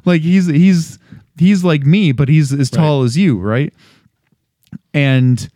[0.05, 0.99] like he's he's
[1.37, 3.73] he's like me, but he's as tall as you, right?
[4.93, 5.49] And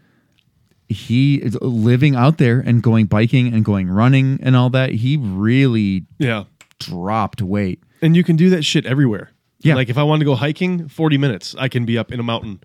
[0.88, 4.89] he is living out there and going biking and going running and all that.
[4.91, 6.43] He really Yeah.
[6.86, 7.82] Dropped weight.
[8.02, 9.32] And you can do that shit everywhere.
[9.62, 9.76] Yeah.
[9.76, 12.24] Like if I want to go hiking, 40 minutes, I can be up in a
[12.24, 12.62] mountain.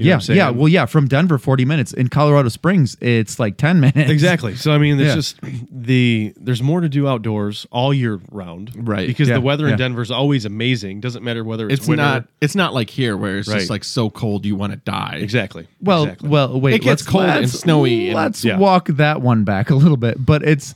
[0.00, 0.50] You know yeah, what yeah.
[0.50, 0.86] Well, yeah.
[0.86, 1.92] From Denver, forty minutes.
[1.92, 4.08] In Colorado Springs, it's like ten minutes.
[4.12, 4.54] Exactly.
[4.54, 5.14] So I mean, it's Yeah.
[5.16, 5.40] just
[5.72, 9.08] the there's more to do outdoors all year round, Right.
[9.08, 9.72] Because Yeah, the weather yeah.
[9.72, 11.00] in Denver is always amazing.
[11.00, 12.04] Doesn't matter whether it's, It's winter.
[12.04, 12.28] not.
[12.40, 13.58] It's not like here where it's Right.
[13.58, 15.18] just like so cold you want to die.
[15.20, 15.66] exactly.
[15.80, 16.28] Well, Exactly.
[16.28, 16.60] well.
[16.60, 16.74] Wait.
[16.74, 18.56] It gets let's- cold and let's- snowy Let's Yeah.
[18.58, 20.24] walk that one back a little bit.
[20.24, 20.74] But it's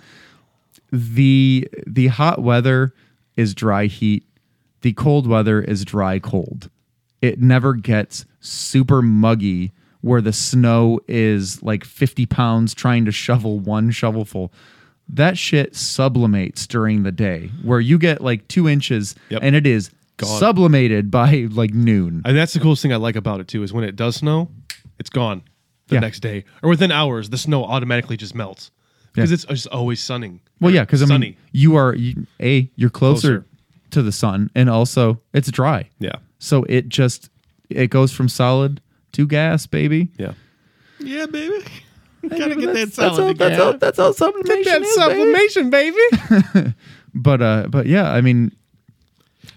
[0.90, 2.94] the the hot weather
[3.36, 4.24] is dry heat.
[4.82, 6.68] The cold weather is dry cold.
[7.20, 13.60] It never gets super muggy where the snow is like 50 pounds trying to shovel
[13.60, 14.52] one shovelful.
[15.08, 19.40] That shit sublimates during the day where you get like two inches Yep.
[19.44, 20.40] and it is Gone.
[20.40, 22.22] sublimated by like noon.
[22.24, 24.50] and that's the coolest thing I like about it too is when it does snow,
[24.98, 25.42] it's gone
[25.88, 26.00] the Yeah.
[26.00, 27.30] next day or within hours.
[27.30, 28.70] The snow automatically just melts
[29.12, 29.34] because Yeah.
[29.34, 30.40] it's just always sunning.
[30.60, 31.26] Well, yeah, because I sunny.
[31.28, 33.46] mean, you are you, a you're closer, Closer.
[33.90, 35.88] to the sun, and also it's dry.
[35.98, 37.30] yeah, So it just
[37.70, 38.80] it goes from solid
[39.12, 40.08] to gas, baby.
[40.18, 40.32] yeah.
[40.98, 41.64] Yeah, baby.
[42.28, 43.72] Gotta get that That's solid all, that's all.
[43.72, 45.64] That's all sublimation.
[45.66, 45.96] is, baby.
[46.54, 46.74] baby.
[47.14, 48.52] But uh, but yeah, I mean,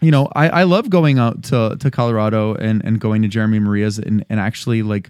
[0.02, 3.60] you know, I, I love going out to to Colorado and and going to Jeremy
[3.60, 5.10] Maria's and and actually like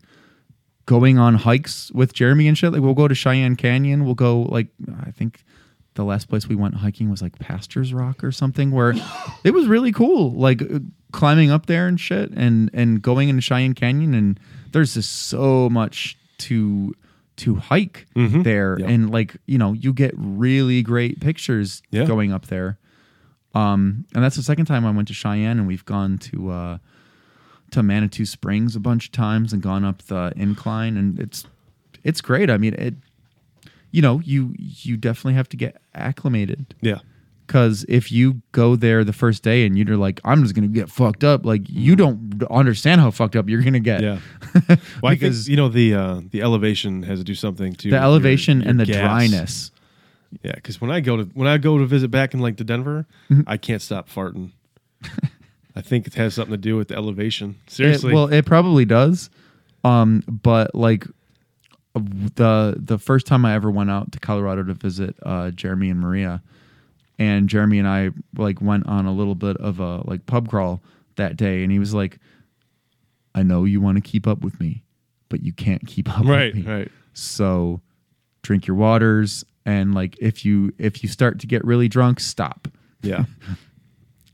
[0.85, 2.71] going on hikes with Jeremy and shit.
[2.73, 4.05] Like we'll go to Cheyenne Canyon.
[4.05, 4.67] We'll go like
[5.05, 5.43] I think
[5.95, 8.93] the last place we went hiking was like Pastures Rock or something where
[9.43, 10.31] it was really cool.
[10.33, 10.79] Like uh,
[11.11, 14.39] climbing up there and shit and and going into Cheyenne Canyon and
[14.73, 16.93] there's just so much to
[17.37, 18.87] to hike there Yeah.
[18.87, 22.05] and like you know you get really great pictures Yeah.
[22.05, 22.77] going up there
[23.53, 26.77] um and that's the second time i went to cheyenne and we've gone to uh
[27.71, 31.45] to manitou springs a bunch of times and gone up the incline and it's
[32.03, 32.93] it's great i mean it
[33.91, 36.99] you know you you definitely have to get acclimated Yeah,
[37.47, 40.89] Because if you go there the first day and you're like, I'm just gonna get
[40.89, 44.01] fucked up, like you don't understand how fucked up you're gonna get.
[44.01, 44.19] Yeah.
[45.03, 48.03] I Because- you know the uh, the elevation has to do something to The your-
[48.03, 48.97] elevation your and the gas.
[48.99, 49.71] dryness.
[50.43, 52.63] Yeah, because when I go to when I go to visit back in like the
[52.65, 53.43] Denver, Mm-hmm.
[53.47, 54.51] I can't stop farting.
[55.75, 57.55] I think it has something to do with the elevation.
[57.67, 58.13] It- Seriously.
[58.13, 59.29] well, it probably does.
[59.83, 61.05] Um, but like
[61.93, 65.99] the the first time I ever went out to Colorado to visit uh, Jeremy and
[65.99, 66.41] Maria,
[67.19, 70.81] and Jeremy and I like went on a little bit of a like pub crawl
[71.17, 72.19] that day, and he was like,
[73.33, 74.83] "I know you want to keep up with me,
[75.29, 76.71] but you can't keep up right, with me.
[76.71, 76.91] right.
[77.13, 77.81] So
[78.41, 82.67] drink your waters, and like if you if you start to get really drunk, stop."
[83.01, 83.25] Yeah.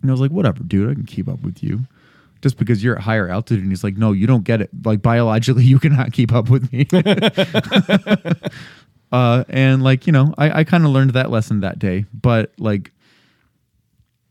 [0.02, 1.82] And I was like, whatever, dude, I can keep up with you.
[2.42, 3.62] Just because you're at higher altitude.
[3.62, 4.70] And he's like, no, you don't get it.
[4.84, 6.88] Like biologically, you cannot keep up with me.
[9.12, 12.06] uh, and like, you know, I, I kind of learned that lesson that day.
[12.14, 12.92] But like,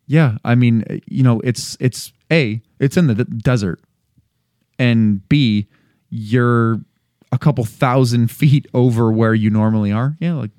[0.07, 3.81] yeah, I mean, you know, it's it's A, it's in the d- desert.
[4.77, 5.69] And B,
[6.09, 6.81] you're
[7.31, 10.17] a couple thousand feet over where you normally are.
[10.19, 10.51] Yeah, like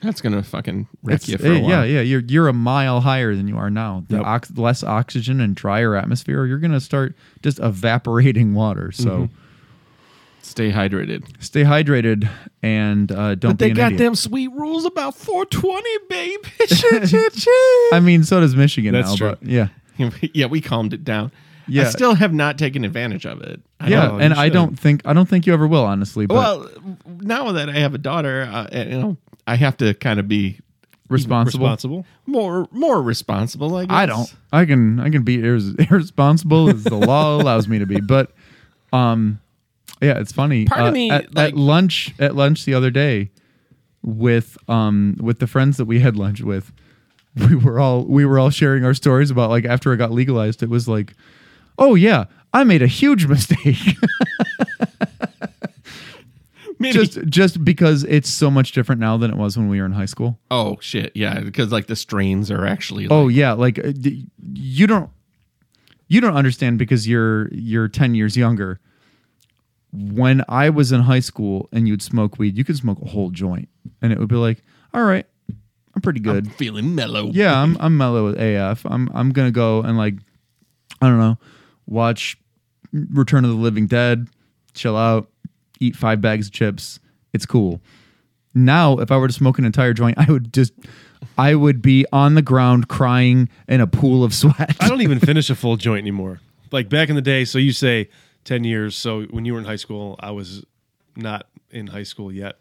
[0.00, 1.68] That's gonna fucking wreck it's- you for a while.
[1.70, 2.00] Yeah, yeah.
[2.02, 4.04] You're you're a mile higher than you are now.
[4.08, 4.24] The Yep.
[4.26, 8.92] ox- less oxygen and drier atmosphere, you're gonna start just evaporating water.
[8.92, 9.34] So Mm-hmm.
[10.40, 11.24] Stay hydrated.
[11.40, 12.28] stay hydrated
[12.62, 13.98] and uh, don't But be they an got idiot.
[13.98, 16.40] them sweet rules about 420, babe.
[17.92, 19.16] I mean, so does Michigan That's now.
[19.16, 19.28] true.
[19.30, 19.68] But yeah,
[20.32, 21.26] yeah, we calmed it down.
[21.26, 21.90] I Yeah.
[21.90, 23.60] still have not taken advantage of it.
[23.78, 24.06] I yeah.
[24.06, 26.24] don't- and I don't think I don't think you ever will, honestly.
[26.24, 26.70] But well,
[27.20, 29.16] now that I have a daughter, uh, you know,
[29.48, 30.60] I have to kind of be
[31.08, 31.64] responsible.
[31.66, 32.06] Responsible.
[32.26, 33.74] more more responsible.
[33.76, 33.94] I guess.
[33.96, 34.34] I don't.
[34.52, 38.00] I can I can be irres- irresponsible as the law allows me to be.
[38.00, 38.32] But
[38.92, 39.40] um,
[40.00, 40.66] yeah, it's funny.
[40.66, 43.30] Part of Uh, me, at, like- at lunch at lunch the other day
[44.02, 46.72] with um with the friends that we had lunch with,
[47.48, 50.62] we were all we were all sharing our stories about like after it got legalized.
[50.62, 51.14] It was like,
[51.78, 53.96] oh yeah, I made a huge mistake.
[56.80, 59.92] Just just because it's so much different now than it was when we were in
[59.92, 60.38] high school.
[60.50, 63.04] oh shit, yeah, because like the strains are actually.
[63.04, 63.92] Like, Oh yeah, like uh,
[64.52, 65.10] you don't
[66.06, 68.80] you don't understand because you're you're 10 years younger.
[69.92, 73.30] When I was in high school and you'd smoke weed, you could smoke a whole
[73.30, 73.68] joint
[74.02, 74.62] and it would be like,
[74.92, 75.26] "All right,
[75.94, 77.30] I'm pretty good." I'm feeling mellow.
[77.32, 78.84] yeah, I'm I'm mellow with AF.
[78.84, 80.14] I'm I'm going to go and like
[81.00, 81.38] I don't know,
[81.86, 82.36] watch
[82.92, 84.28] Return of the Living Dead,
[84.74, 85.30] chill out,
[85.80, 87.00] eat five bags of chips.
[87.32, 87.80] It's cool.
[88.54, 90.72] Now, if I were to smoke an entire joint, I would just
[91.36, 94.76] I would be on the ground crying in a pool of sweat.
[94.80, 96.40] I don't even finish a full joint anymore.
[96.70, 98.08] Like back in the day, so you say
[98.44, 98.96] 10 years.
[98.96, 100.64] So when you were in high school, I was
[101.16, 102.56] not in high school yet.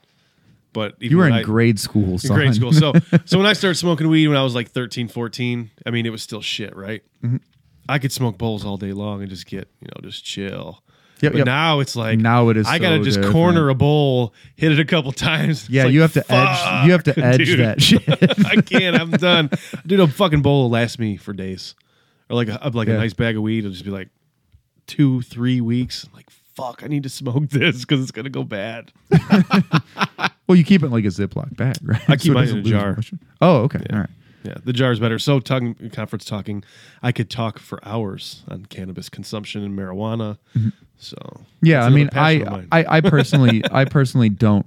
[0.73, 2.71] But even you were in I- grade school, in grade school.
[2.71, 2.93] So
[3.25, 6.11] so when I started smoking weed when I was like 13, 14, I mean, it
[6.11, 7.01] was still shit, right?
[7.23, 7.37] Mm-hmm.
[7.89, 10.83] I could smoke bowls all day long and just get, you know, just chill.
[11.21, 11.45] Yep, but yep.
[11.45, 13.33] now it's like Now it is I gotta so just different.
[13.33, 15.69] corner a bowl, hit it a couple times.
[15.69, 16.85] Yeah, like, you have to edge.
[16.85, 17.59] You have to edge dude.
[17.59, 18.03] that shit.
[18.45, 18.95] I can't.
[18.95, 19.49] I'm done.
[19.85, 21.73] Dude, a fucking bowl will last me for days,
[22.29, 22.95] or like a, like Yeah.
[22.95, 23.59] a nice bag of weed.
[23.59, 24.09] It'll just be like
[24.85, 26.07] two, three weeks.
[26.13, 28.91] like fuck, I need to smoke this because it's gonna go bad.
[30.47, 32.01] well, you keep it like a Ziploc bag, right?
[32.09, 32.97] I keep it mine in a jar.
[33.41, 34.09] Oh, okay, all right.
[34.43, 35.19] Yeah, the jar is better.
[35.19, 36.63] So, talking conference talking,
[37.03, 40.37] I could talk for hours on cannabis consumption and marijuana.
[40.55, 40.69] Mm-hmm.
[40.99, 41.17] So.
[41.61, 42.65] Yeah, I mean, I.
[42.71, 44.65] I, I personally, I personally don't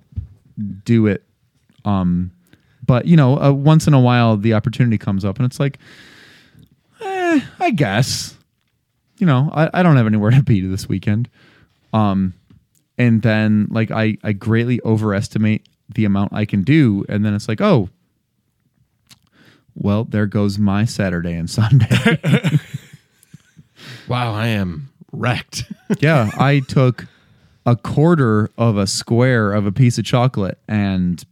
[0.85, 1.25] do it.
[1.85, 2.31] Um,
[2.87, 5.79] but you know, uh, once in a while, the opportunity comes up, and it's like,
[7.01, 8.37] eh, I guess,
[9.19, 11.29] you know, I, I don't have anywhere to be this weekend.
[11.93, 12.35] Um,
[12.99, 17.49] and then like I, I greatly overestimate the amount I can do, and then it's
[17.49, 17.89] like, oh,
[19.75, 22.59] well, there goes my Saturday and Sunday.
[24.09, 25.65] Wow, I am wrecked.
[26.01, 27.07] yeah, I took
[27.67, 31.25] a quarter of a square of a piece of chocolate and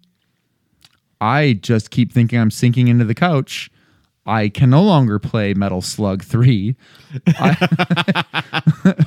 [1.20, 3.70] I just keep thinking I'm sinking into the couch.
[4.26, 6.76] I can no longer play Metal Slug 3.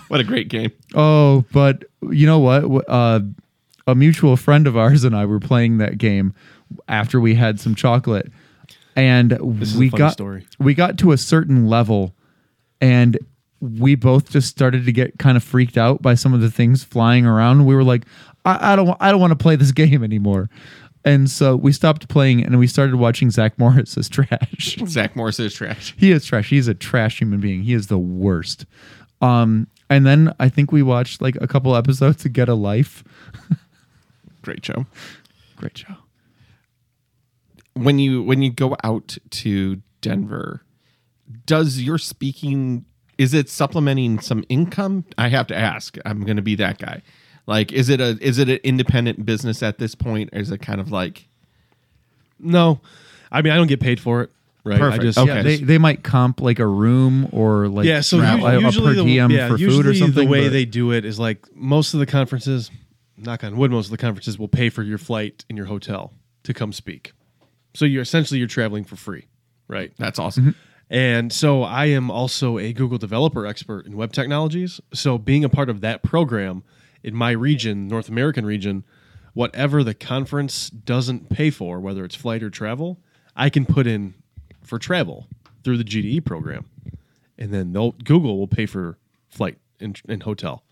[0.07, 0.71] what a great game.
[0.95, 2.89] Oh, but you know what?
[2.89, 3.19] Uh,
[3.85, 6.33] a mutual friend of ours and I were playing that game
[6.87, 8.31] after we had some chocolate,
[8.95, 9.37] and
[9.77, 10.47] we got story.
[10.59, 12.15] we got to a certain level,
[12.79, 13.17] and
[13.61, 16.83] we both just started to get kind of freaked out by some of the things
[16.83, 17.65] flying around.
[17.65, 18.05] We were like,
[18.43, 20.49] I, I don't, I don't want to play this game anymore.
[21.03, 24.77] And so we stopped playing and we started watching Zach Morris's trash.
[24.85, 25.95] Zach Morris is trash.
[25.97, 26.49] He is trash.
[26.49, 27.63] He's a trash human being.
[27.63, 28.65] He is the worst.
[29.21, 33.03] Um, and then I think we watched like a couple episodes to Get a Life.
[34.41, 34.85] Great show.
[35.55, 35.95] Great show.
[37.73, 40.63] When you when you go out to Denver,
[41.45, 42.85] does your speaking
[43.21, 45.05] is it supplementing some income?
[45.17, 45.97] I have to ask.
[46.05, 47.01] I'm going to be that guy.
[47.45, 50.59] Like, is it a is it an independent business at this point, or is it
[50.59, 51.27] kind of like
[52.39, 52.81] No,
[53.31, 54.31] I mean I don't get paid for it.
[54.63, 54.79] Right.
[54.79, 55.01] Perfect.
[55.01, 55.35] I just Okay.
[55.35, 58.57] Yeah, they, they might comp like a room or like yeah, so tra- u- a-
[58.57, 60.25] a usually, per the, diem yeah, for usually food or something.
[60.25, 62.69] the way but- they do it is like most of the conferences,
[63.17, 66.13] knock on wood, most of the conferences will pay for your flight and your hotel
[66.43, 67.13] to come speak.
[67.73, 69.25] So you're essentially you're traveling for free,
[69.67, 69.91] right?
[69.97, 70.43] that's awesome?
[70.43, 70.70] Mm-hmm.
[70.91, 74.81] And so I am also a Google developer expert in web technologies.
[74.93, 76.63] So being a part of that program
[77.01, 78.83] in my region, North American region,
[79.33, 82.99] whatever the conference doesn't pay for, whether it's flight or travel,
[83.37, 84.15] I can put in
[84.63, 85.27] for travel
[85.63, 86.65] through the GDE program.
[87.37, 87.71] And then
[88.03, 88.97] Google will pay for
[89.29, 90.65] flight and, and hotel,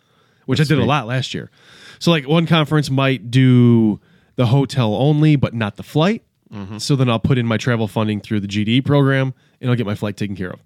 [0.46, 1.50] which I did a lot last year.
[1.98, 4.02] So like one conference might do
[4.36, 6.24] the hotel only, but not the flight.
[6.54, 6.78] Mm-hmm.
[6.80, 9.86] So then I'll put in my travel funding through the GDE program and I'll get
[9.86, 10.60] my flight taken care of.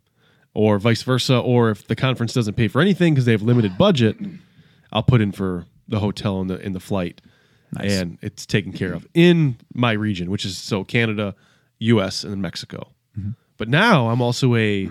[0.53, 1.38] Or vice versa.
[1.38, 4.15] Or if the conference doesn't pay for anything because they have limited budget,
[4.91, 7.21] I'll put in for the hotel and the in the flight.
[7.79, 11.34] And it's taken care of in my region, which is so Canada,
[11.79, 12.91] US, and then Mexico.
[13.17, 13.31] Mm-hmm.
[13.57, 14.89] But now I'm also a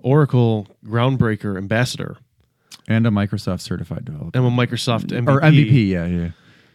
[0.00, 2.18] Oracle groundbreaker ambassador.
[2.88, 5.28] and a Microsoft certified developer I'm a Microsoft MVP.
[5.28, 5.88] or MVP.
[5.88, 6.28] Yeah, yeah.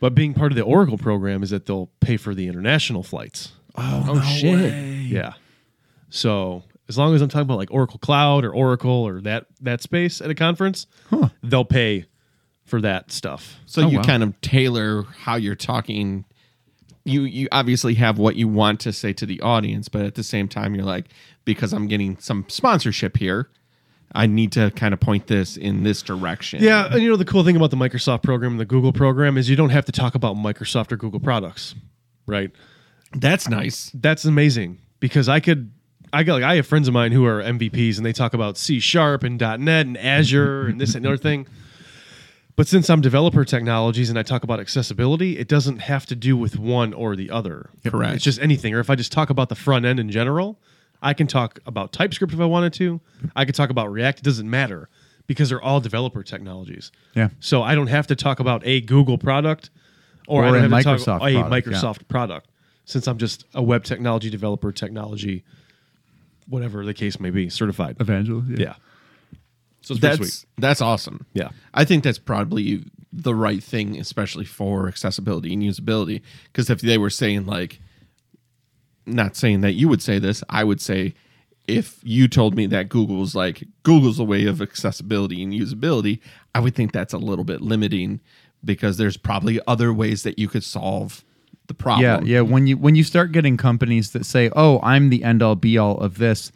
[0.06, 3.54] But being part of the Oracle program is that they'll pay for the international flights.
[3.76, 4.72] Oh, oh shit!
[5.08, 5.34] Yeah.
[6.12, 9.82] So as long as I'm talking about like Oracle Cloud or Oracle or that that
[9.82, 10.86] space at a conference,
[11.42, 12.06] they'll pay
[12.66, 13.56] for that stuff.
[13.66, 14.04] So Oh, you wow.
[14.04, 16.26] kind of tailor how you're talking.
[17.04, 20.24] You you obviously have what you want to say to the audience, but at the
[20.24, 21.06] same time, you're like,
[21.46, 23.50] because I'm getting some sponsorship here,
[24.14, 26.64] I need to kind of point this in this direction.
[26.64, 29.38] Yeah, and you know the cool thing about the Microsoft program and the Google program
[29.38, 31.76] is you don't have to talk about Microsoft or Google products,
[32.26, 32.52] right?
[33.16, 33.92] that's nice.
[33.94, 35.72] That's amazing because I could
[36.12, 38.58] I got like I have friends of mine who are MVPs and they talk about
[38.58, 41.48] C sharp and .NET and Azure and this and another thing.
[42.56, 46.38] But since I'm developer technologies and I talk about accessibility, it doesn't have to do
[46.38, 47.70] with one or the other.
[47.86, 48.16] Correct.
[48.16, 48.74] It's just anything.
[48.74, 50.58] Or if I just talk about the front end in general,
[51.06, 53.00] I can talk about TypeScript if I wanted to.
[53.36, 54.20] I could talk about React.
[54.20, 54.90] It doesn't matter
[55.28, 56.92] because they're all developer technologies.
[57.16, 57.30] Yeah.
[57.40, 59.70] So I don't have to talk about a Google product
[60.28, 61.94] or, Or I don't a have to Microsoft talk about a product, yeah.
[62.08, 62.50] Product
[62.86, 65.44] since I'm just a web technology developer, technology,
[66.48, 67.98] whatever the case may be, certified.
[68.00, 68.60] Evangelist.
[68.60, 68.76] Yeah.
[69.82, 70.46] So it's That's sweet.
[70.58, 71.28] that's awesome.
[71.34, 71.50] Yeah.
[71.74, 72.84] I think that's probably
[73.14, 76.22] the right thing, especially for accessibility and usability.
[76.46, 77.80] Because if they were saying like,
[79.06, 81.14] not saying that you would say this, I would say
[81.68, 86.20] if you told me that Google's like Google's a way of accessibility and usability,
[86.54, 88.20] I would think that's a little bit limiting
[88.64, 91.24] because there's probably other ways that you could solve
[91.68, 92.04] the problem.
[92.26, 92.36] yeah.
[92.36, 92.42] Yeah.
[92.42, 95.78] When you when you start getting companies that say, "Oh, I'm the end all be
[95.78, 96.52] all of this,"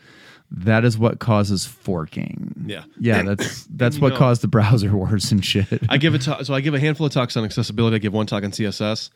[0.52, 2.66] that is what causes forking.
[2.68, 2.84] Yeah.
[3.00, 3.24] yeah.
[3.24, 5.68] That's that's what know- caused the browser wars and shit.
[5.90, 7.96] I give a talk, so I give a handful of talks on accessibility.
[7.96, 9.10] I give one talk on CSS,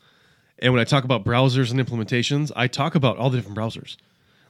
[0.64, 3.98] and when I talk about browsers and implementations, I talk about all the different browsers.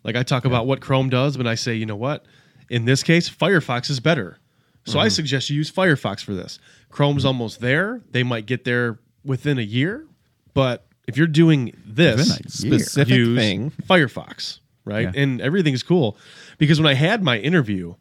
[0.05, 2.25] Like I talk about what Chrome does, but I say, you know what?
[2.71, 4.39] In this case, Firefox is better.
[4.87, 6.61] So I suggest you use Firefox for this.
[6.91, 8.01] Chrome's almost there.
[8.11, 10.07] They might get there within a year,
[10.53, 12.37] but if you're doing this.
[12.47, 13.73] Specific use thing.
[13.89, 15.13] Firefox, right?
[15.13, 15.21] Yeah.
[15.21, 16.17] And everything's cool
[16.59, 17.95] because when I had my interview,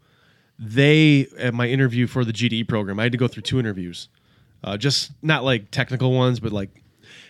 [0.60, 4.08] they at my interview for the GDE program, I had to go through two interviews,
[4.64, 6.83] uh, just not like technical ones, but like,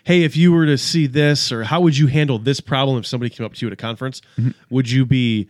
[0.03, 3.05] hey, if you were to see this, or how would you handle this problem if
[3.05, 4.21] somebody came up to you at a conference?
[4.37, 4.51] Mm-hmm.
[4.69, 5.47] Would you be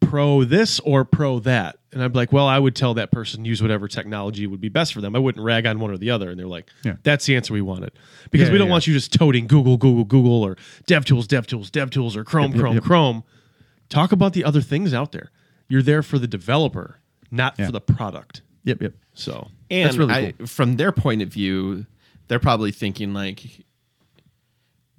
[0.00, 1.78] pro this or pro that?
[1.92, 4.92] And I'm like, well, I would tell that person use whatever technology would be best
[4.92, 5.16] for them.
[5.16, 6.28] I wouldn't rag on one or the other.
[6.28, 6.96] And they're like, Yeah.
[7.02, 7.92] that's the answer we wanted
[8.30, 11.70] because Yeah, we don't yeah, want you just toting Google, Google, Google, or DevTools, DevTools,
[11.70, 12.82] DevTools, or Chrome, yep, Chrome, yep.
[12.82, 13.24] Chrome.
[13.88, 15.30] Talk about the other things out there.
[15.68, 16.98] You're there for the developer,
[17.30, 17.66] not Yeah.
[17.66, 18.42] for the product.
[18.64, 18.94] Yep, yep.
[19.14, 21.86] So And That's really I, from their point of view,
[22.28, 23.64] they're probably thinking like,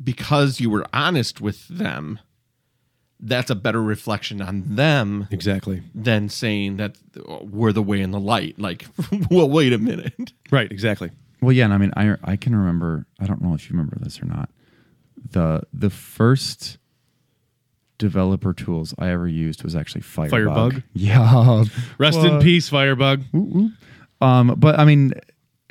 [0.04, 2.20] because you were honest with them,
[3.20, 6.96] that's a better reflection on them exactly than saying that
[7.42, 8.60] we're the way in the light.
[8.60, 8.86] Like,
[9.32, 10.34] well, wait a minute.
[10.52, 11.12] right, exactly.
[11.42, 13.06] Well, yeah, and I mean, I I can remember.
[13.20, 14.50] I don't know if you remember this or not.
[15.32, 16.78] The the first
[17.98, 20.32] developer tools I ever used was actually Firebug.
[20.32, 20.84] Firebug?
[20.94, 21.64] Yeah.
[21.98, 23.24] Rest in peace, Firebug.
[24.22, 25.14] Um, but I mean,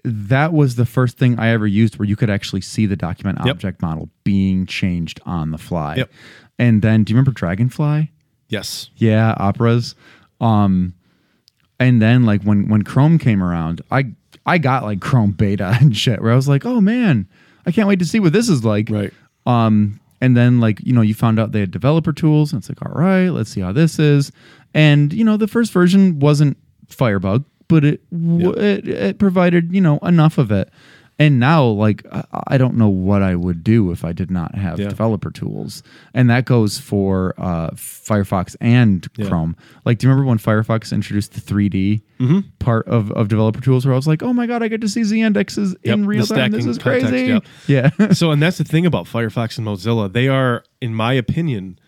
[0.09, 3.39] that was the first thing I ever used where you could actually see the document
[3.45, 3.55] Yep.
[3.57, 5.97] object model being changed on the fly.
[5.97, 6.11] Yep.
[6.59, 8.13] And then, do you remember Dragonfly?
[8.49, 8.91] Yes.
[8.97, 9.95] Yeah, Opera's.
[10.41, 10.95] Um,
[11.81, 14.13] and then like when when Chrome came around, I
[14.47, 17.29] I got like Chrome beta and shit where I was like, oh man,
[17.67, 18.89] I can't wait to see what this is like.
[18.91, 19.13] Right.
[19.45, 22.69] Um, And then like, you know, you found out they had developer tools and it's
[22.69, 24.33] like, all right, let's see how this is.
[24.73, 26.57] And you know, the first version wasn't
[26.89, 30.71] Firebug, but it w- it, it provided, you know, enough of it.
[31.19, 32.05] And now like
[32.49, 34.89] I- don't know what I would do if I did not have Yeah.
[34.89, 35.83] developer tools.
[36.13, 39.29] And that goes for uh, Firefox and Yeah.
[39.29, 39.57] Chrome.
[39.87, 42.03] Like do you remember when Firefox introduced the 3D
[42.59, 44.89] part of, of developer tools where I was like, "Oh my god, I get to
[44.91, 46.51] see z indexes Yep, in real time.
[46.51, 47.45] This is context, crazy." yep.
[47.99, 48.13] Yeah.
[48.13, 50.13] so and that's the thing about Firefox and Mozilla.
[50.13, 51.79] They are, in my opinion,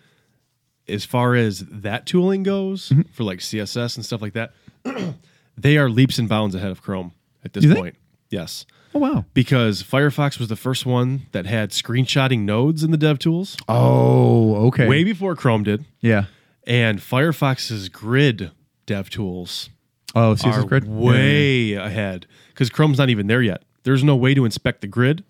[0.87, 3.01] as far as that tooling goes Mm-hmm.
[3.13, 4.53] for like CSS and stuff like that,
[5.61, 7.11] they are leaps and bounds ahead of Chrome
[7.43, 7.95] at this point.
[8.29, 8.65] Yes.
[8.93, 9.25] oh wow.
[9.33, 14.67] Because Firefox was the first one that had screenshotting nodes in the dev tools Oh,
[14.67, 14.87] okay.
[14.87, 15.85] way before Chrome did.
[15.99, 16.25] Yeah.
[16.67, 18.51] And Firefox's grid
[18.85, 19.69] dev tools
[20.15, 20.87] Oh, CSS are grid.
[20.87, 23.63] way ahead because Chrome's not even there yet.
[23.83, 25.23] There's no way to inspect the grid,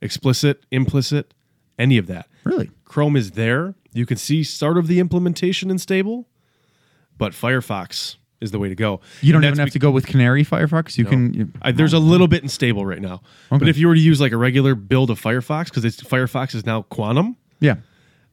[0.00, 1.34] explicit, implicit,
[1.78, 2.28] any of that.
[2.44, 2.70] Really?
[2.84, 3.74] Chrome is there.
[3.92, 6.28] You can see start of the implementation in stable,
[7.16, 9.00] but Firefox is the way to go.
[9.22, 10.96] You don't even have to go with Canary Firefox.
[10.96, 11.34] You can.
[11.34, 14.00] You, I, there's a little bit in stable right now, but if you were to
[14.00, 17.76] use like a regular build of Firefox, because it's Firefox is now Quantum, yeah.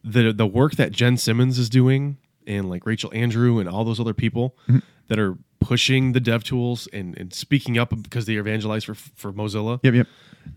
[0.03, 3.99] the the work that Jen Simmons is doing and like Rachel Andrew and all those
[3.99, 4.79] other people Mm-hmm.
[5.07, 9.31] that are pushing the dev tools and, and speaking up because they evangelize for for
[9.31, 9.79] Mozilla.
[9.83, 9.93] Yep.
[9.93, 10.07] Yep.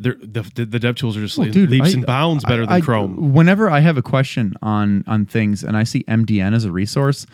[0.00, 2.62] They're, the, the the dev tools are just like dude, leaps I- and bounds better
[2.62, 3.34] I- than I- Chrome.
[3.34, 7.26] Whenever I have a question on on things and I see MDN as a resource,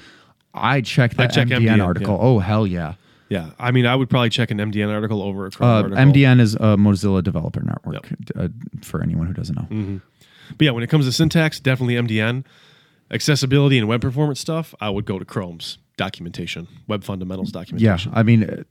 [0.54, 2.14] I check that check MDN, MDN, article.
[2.14, 2.20] yeah.
[2.22, 2.94] Oh hell yeah!
[3.28, 5.98] Yeah, I mean, I would probably check an MDN article over a Chrome Uh, article.
[5.98, 8.08] MDN is a Mozilla Developer Network.
[8.36, 8.48] Uh,
[8.82, 9.62] for anyone who doesn't know.
[9.70, 9.96] Mm-hmm.
[10.58, 12.44] But yeah, when it comes to syntax, definitely MDN.
[13.12, 18.12] Accessibility and web performance stuff, I would go to Chrome's documentation, web fundamentals Yeah, documentation.
[18.14, 18.62] I mean, uh,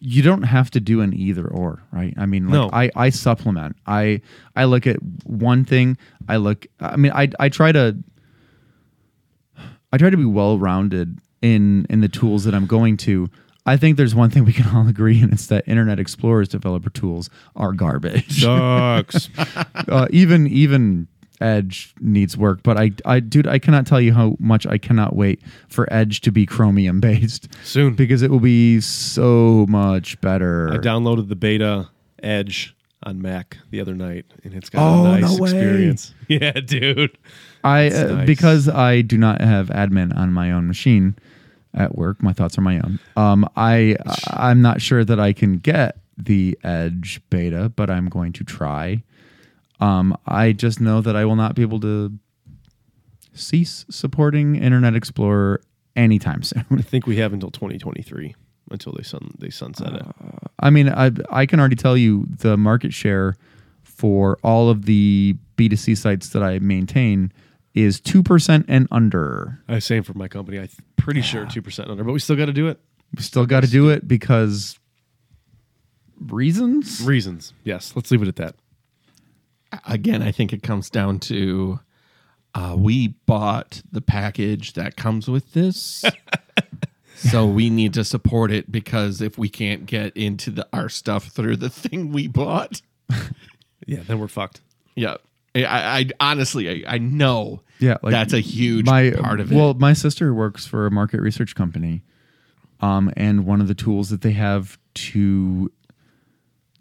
[0.00, 2.12] you don't have to do an either or, right?
[2.18, 2.70] I mean, like, No.
[2.72, 3.76] I I supplement.
[3.86, 4.20] I
[4.56, 5.96] I look at one thing.
[6.28, 6.66] I look.
[6.80, 7.96] I mean, I I try to.
[9.92, 13.28] I try to be well rounded in in the tools that I'm going to.
[13.66, 16.90] I think there's one thing we can all agree, and it's that Internet Explorer's developer
[16.90, 18.42] tools are garbage.
[18.42, 19.28] Sucks.
[19.88, 21.08] uh, even even
[21.40, 25.16] Edge needs work, but I I dude, I cannot tell you how much I cannot
[25.16, 27.94] wait for Edge to be Chromium based Soon.
[27.94, 30.70] because it will be so much better.
[30.72, 31.88] I downloaded the beta
[32.22, 35.50] Edge on Mac the other night, and it's got Oh, a nice no way.
[35.50, 36.14] experience.
[36.28, 37.16] Yeah, dude.
[37.64, 38.26] I uh, nice.
[38.26, 41.16] because I do not have admin on my own machine
[41.74, 42.22] at work.
[42.22, 42.98] My thoughts are my own.
[43.16, 43.96] Um, I
[44.28, 49.02] I'm not sure that I can get the Edge beta, but I'm going to try.
[49.80, 52.12] Um, I just know that I will not be able to
[53.32, 55.62] cease supporting Internet Explorer
[55.96, 56.64] anytime soon.
[56.70, 58.34] I think we have until 2023
[58.70, 60.06] until they sun they sunset it.
[60.60, 63.36] I mean, I I can already tell you the market share
[63.82, 67.32] for all of the B2C sites that I maintain
[67.74, 69.62] is 2% and under.
[69.68, 70.58] I same for my company.
[70.58, 72.80] I'm pretty sure two percent under, but we still got to do it.
[73.16, 74.78] We still got to do it because
[76.20, 77.00] reasons.
[77.02, 77.52] Reasons.
[77.64, 77.92] Yes.
[77.94, 78.54] Let's leave it at that.
[79.86, 81.80] again, I think it comes down to
[82.54, 86.04] uh, we bought the package that comes with this.
[87.14, 91.26] so we need to support it because if we can't get into the our stuff
[91.28, 92.82] through the thing we bought,
[93.86, 94.00] Yeah.
[94.06, 94.60] Then we're fucked.
[94.94, 95.16] yeah.
[95.54, 99.56] I, I honestly I, I know Yeah, like that's a huge my part of it.
[99.56, 102.02] Well, my sister works for a market research company,
[102.80, 105.70] um, and one of the tools that they have to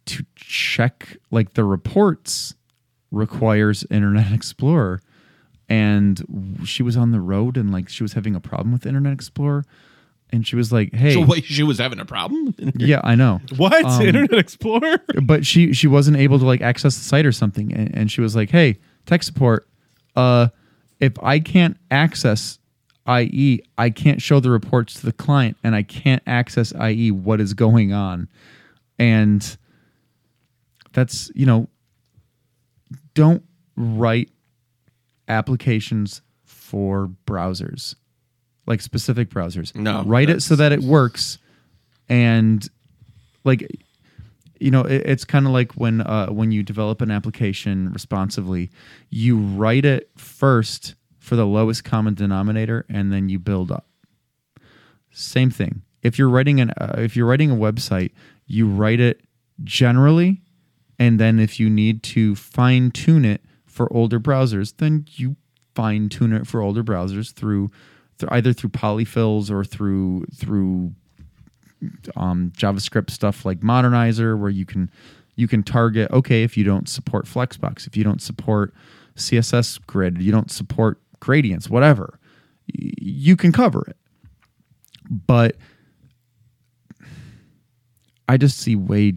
[0.06, 2.56] to check like the reports
[3.12, 5.02] requires Internet Explorer,
[5.68, 9.14] and she was on the road and like she was having a problem with Internet
[9.14, 9.66] Explorer,
[10.32, 12.54] and she was like, "Hey, so wait, she was having a problem.
[12.76, 13.84] yeah, I know." What?
[13.86, 15.00] Um, Internet Explorer?
[15.24, 18.22] but she she wasn't able to like access the site or something and, and she
[18.22, 19.68] was like hey tech support
[20.16, 20.48] uh
[21.00, 22.60] if i can't access
[23.10, 27.42] ie i can't show the reports to the client and i can't access ie what
[27.42, 28.28] is going on
[28.98, 29.58] and
[30.94, 31.68] that's you know
[33.14, 33.44] don't
[33.76, 34.30] write
[35.28, 37.96] applications for browsers
[38.70, 39.76] like specific browsers.
[39.76, 41.38] No, write it so that it works
[42.08, 42.68] and
[43.44, 43.84] like
[44.60, 48.70] you know it, it's kind of like when uh, when you develop an application responsively
[49.10, 53.88] you write it first for the lowest common denominator and then you build up.
[55.12, 55.82] Same thing.
[56.02, 58.12] If you're writing an uh, if you're writing a website
[58.48, 59.22] you write it
[59.64, 60.42] generally
[60.98, 65.36] and then if you need to fine tune it for older browsers then you
[65.80, 67.72] fine tune it for older browsers through,
[68.20, 70.94] through either through polyfills or through through
[72.16, 74.92] um, JavaScript stuff like Modernizr, where you can
[75.36, 78.74] you can target okay if you don't support Flexbox, if you don't support
[79.16, 82.20] CSS grid, you don't support gradients, whatever.
[82.68, 83.98] You can cover it.
[85.10, 85.56] But
[88.28, 89.16] I just see way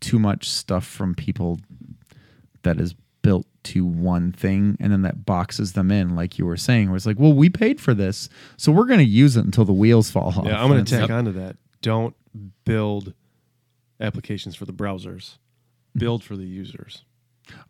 [0.00, 1.60] too much stuff from people
[2.62, 6.56] that is built to one thing and then that boxes them in like you were
[6.56, 9.44] saying where it's like well we paid for this so we're going to use it
[9.44, 11.56] until the wheels fall off Yeah, I'm going to tack onto that.
[11.80, 12.14] Don't
[12.64, 13.14] build
[14.00, 15.38] applications for the browsers.
[15.96, 17.04] Build for the users.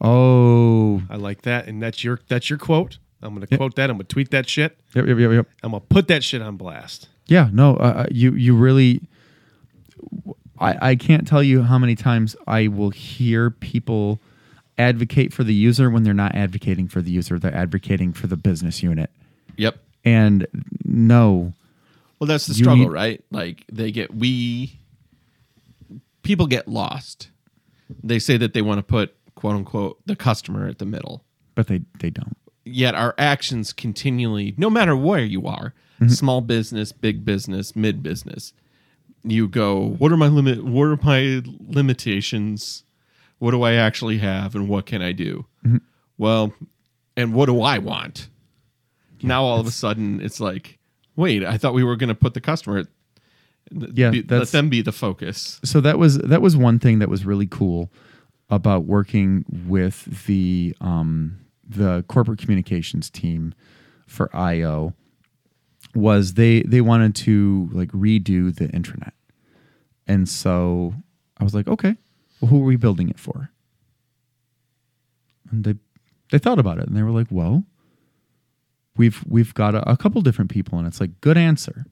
[0.00, 2.98] oh I like that, and that's your that's your quote.
[3.20, 3.90] I'm going to quote that.
[3.90, 4.78] I'm going to tweet that shit.
[4.94, 5.48] yep yep yep, yep.
[5.62, 7.09] I'm going to put that shit on blast.
[7.26, 9.03] Yeah, no, uh, uh, you you really.
[10.59, 14.20] I I can't tell you how many times I will hear people
[14.82, 18.36] advocate for the user when they're not advocating for the user; they're advocating for the
[18.36, 19.10] business unit.
[19.56, 19.76] Yep.
[20.04, 20.46] And
[20.84, 21.52] no,
[22.18, 23.24] Well, that's the struggle, need- right?
[23.30, 24.78] Like they get we
[26.22, 27.28] people get lost.
[28.02, 31.24] They say that they want to put quote unquote the customer at the middle.
[31.54, 32.36] but they they don't.
[32.64, 36.08] Yet our actions continually, no matter where you are, mm-hmm.
[36.08, 38.52] small business, big business, mid business,
[39.24, 42.84] you go, what are my limit what are my limitations?
[43.43, 45.47] What do I actually have and what can I do?
[46.16, 46.53] Well,
[47.16, 48.28] and what do I want?
[49.24, 50.78] now all of a sudden it's like,
[51.16, 52.84] wait, I thought we were going to put the customer
[53.72, 55.59] Yeah, be, let them be the focus.
[55.64, 57.90] so that was that was one thing that was really cool
[58.49, 63.55] about working with the um, the corporate communications team
[64.07, 64.95] for IO
[65.97, 69.14] was they they wanted to like redo the intranet,
[70.07, 70.95] and so
[71.38, 71.97] I was like, okay,
[72.43, 73.51] well, who are we building it for?
[75.51, 75.76] And they
[76.30, 77.64] they thought about it and they were like, well,
[78.97, 81.86] we've we've got a, a couple different people, and it's like good answer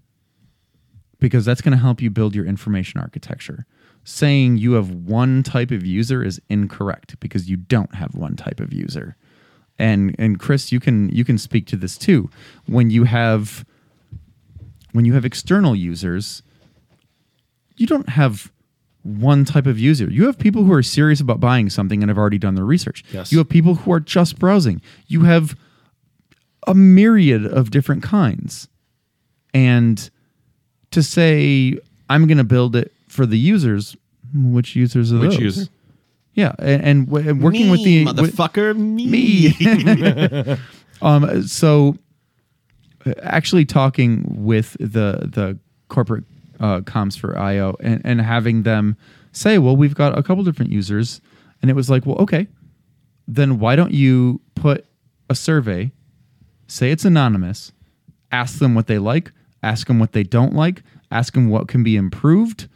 [1.20, 3.66] because that's going to help you build your information architecture.
[4.02, 8.58] Saying you have one type of user is incorrect because you don't have one type
[8.58, 9.16] of user.
[9.78, 12.28] And and Chris, you can you can speak to this too.
[12.66, 13.64] When you have
[14.92, 16.42] when you have external users,
[17.76, 18.50] you don't have
[19.02, 20.10] one type of user.
[20.10, 23.02] You have people who are serious about buying something and have already done their research.
[23.12, 23.32] Yes.
[23.32, 24.80] You have people who are just browsing.
[25.06, 25.56] You have
[26.66, 28.68] a myriad of different kinds.
[29.54, 30.08] And
[30.90, 31.78] to say
[32.08, 33.96] I'm going to build it for the users,
[34.34, 35.40] which users are Which those?
[35.40, 35.70] user?
[36.34, 39.06] Yeah, and, and, w- and working with the with- motherfucker, me.
[39.08, 40.56] me.
[41.02, 41.96] um, so
[43.04, 46.24] uh, actually talking with the the corporate
[46.60, 46.80] uh,
[47.18, 48.96] for IO and, and having them
[49.32, 51.20] say, well, we've got a couple different users,
[51.62, 52.46] and it was like, well, okay,
[53.26, 54.84] then why don't you put
[55.28, 55.92] a survey,
[56.66, 57.72] say it's anonymous,
[58.32, 59.32] ask them what they like,
[59.62, 62.68] ask them what they don't like, ask them what can be improved,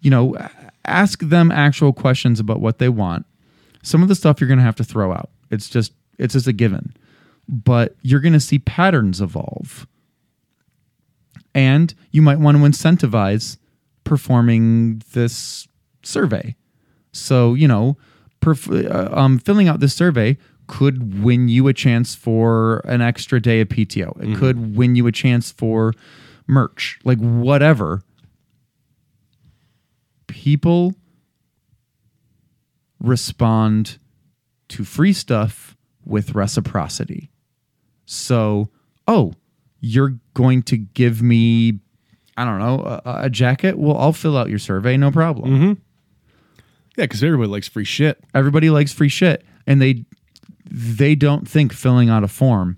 [0.00, 0.36] you know,
[0.84, 3.26] ask them actual questions about what they want.
[3.82, 5.30] Some of the stuff you're going to have to throw out.
[5.50, 6.94] It's just it's just a given.
[7.48, 9.86] But you're going to see patterns evolve.
[11.54, 13.56] And you might want to incentivize
[14.04, 15.66] performing this
[16.02, 16.56] survey.
[17.12, 17.96] So, you know,
[18.40, 23.40] perf- uh, um, filling out this survey could win you a chance for an extra
[23.40, 24.22] day of PTO.
[24.22, 25.94] It could win you a chance for
[26.46, 28.02] merch, like whatever.
[30.26, 30.94] People
[33.00, 33.98] respond
[34.68, 37.30] to free stuff with reciprocity.
[38.04, 38.68] So,
[39.06, 39.34] oh,
[39.80, 41.78] you're going to give me,
[42.36, 43.78] I don't know, a, a jacket?
[43.78, 45.50] Well, I'll fill out your survey, no problem.
[45.50, 45.72] Mm-hmm.
[46.96, 48.18] Yeah, because everybody likes free shit.
[48.34, 50.04] Everybody likes free shit, and they
[50.70, 52.76] they don't think filling out a form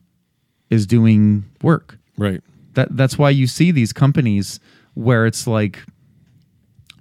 [0.68, 1.98] is doing work.
[2.18, 2.42] Right.
[2.74, 4.60] That that's why you see these companies
[4.94, 5.80] where it's like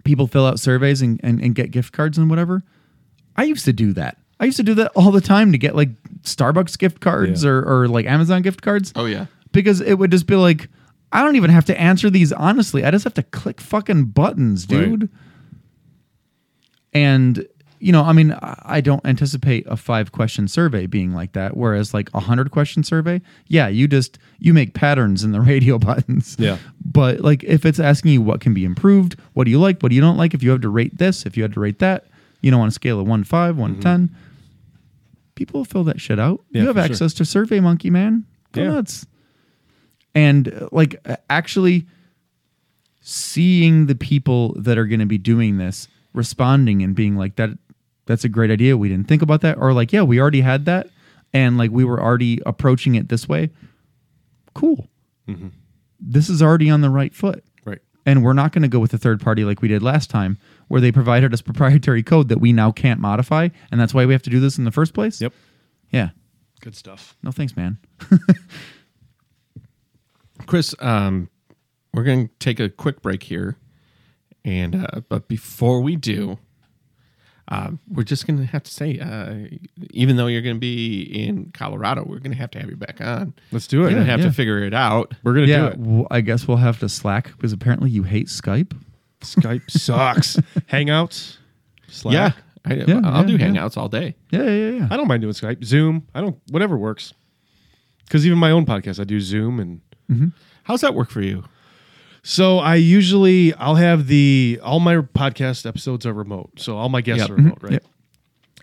[0.05, 2.63] people fill out surveys and, and, and get gift cards and whatever.
[3.35, 4.17] I used to do that.
[4.39, 5.89] I used to do that all the time to get like
[6.21, 7.49] Starbucks gift cards Yeah.
[7.51, 8.93] or, or like Amazon gift cards.
[8.95, 9.25] Oh yeah.
[9.51, 10.69] Because it would just be like,
[11.11, 12.83] I don't even have to answer these honestly.
[12.83, 14.89] I just have to click fucking buttons, Right.
[14.89, 15.09] dude.
[16.93, 17.47] And
[17.81, 21.55] you know, I mean, I don't anticipate a five question survey being like that.
[21.55, 25.79] Whereas like a hundred question survey, yeah, you just you make patterns in the radio
[25.79, 26.35] buttons.
[26.37, 26.57] Yeah.
[26.83, 29.89] But like if it's asking you what can be improved, what do you like, what
[29.89, 31.79] do you don't like, if you have to rate this, if you had to rate
[31.79, 32.07] that,
[32.41, 33.83] you know, on a scale of one to five, one to mm-hmm.
[33.83, 34.15] ten,
[35.35, 36.43] people fill that shit out.
[36.51, 36.91] Yeah, you have for sure.
[36.91, 38.25] access to Survey Monkey, man.
[38.51, 38.69] Go Yeah.
[38.71, 39.05] nuts.
[40.15, 41.85] And uh, like uh, actually
[43.01, 47.49] seeing the people that are going to be doing this responding and being like that
[48.05, 50.65] that's a great idea we didn't think about that or like yeah we already had
[50.65, 50.89] that
[51.33, 53.49] and like we were already approaching it this way
[54.55, 54.89] cool
[55.99, 57.77] this is already on the right foot Right.
[58.05, 60.37] and we're not going to go with a third party like we did last time
[60.67, 64.13] where they provided us proprietary code that we now can't modify and that's why we
[64.13, 65.33] have to do this in the first place Yep.
[65.91, 66.09] yeah
[66.61, 67.15] Good stuff.
[67.23, 67.77] No thanks, man.
[70.49, 71.29] Chris, um,
[71.93, 73.55] we're going to take a quick break here,
[74.43, 76.39] and uh, but before we do,
[77.49, 79.55] uh, we're just going to have to say, uh,
[79.91, 82.77] even though you're going to be in Colorado, we're going to have to have you
[82.77, 83.35] back on.
[83.51, 83.83] Let's do it.
[83.83, 84.25] We're going to have yeah.
[84.25, 85.13] to figure it out.
[85.21, 85.77] We're gonna yeah, do it.
[85.77, 88.75] well, I guess we'll have to slack because apparently you hate Skype.
[89.21, 90.37] Skype sucks.
[90.71, 91.37] Hangouts,
[91.89, 92.13] Slack.
[92.15, 92.31] Yeah,
[92.65, 93.51] I, Yeah, I'll do yeah, yeah.
[93.51, 94.15] Hangouts all day.
[94.31, 94.87] Yeah, yeah, yeah.
[94.89, 96.07] I don't mind doing Skype, Zoom.
[96.15, 97.13] I don't whatever works.
[98.05, 100.27] Because even my own podcast, I do Zoom, and Mm-hmm.
[100.63, 101.43] How's that work for you?
[102.23, 107.01] so I usually I'll have the all my podcast episodes are remote, so all my
[107.01, 107.29] guests Yep.
[107.29, 107.43] are mm-hmm.
[107.45, 107.71] remote, right?
[107.73, 107.83] Yep.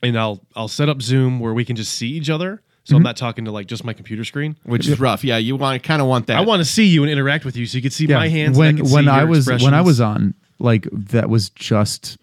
[0.03, 2.99] And I'll I'll set up Zoom where we can just see each other, so I'm
[2.99, 3.07] mm-hmm.
[3.07, 4.57] not talking to like just my computer screen.
[4.64, 5.24] Which is rough.
[5.24, 6.36] Yeah, you want to kind of want that.
[6.36, 8.28] I want to see you and interact with you, so you can see Yeah, my
[8.28, 8.59] hands.
[8.59, 11.30] when and I can when see I your was when I was on, like that
[11.30, 12.18] was just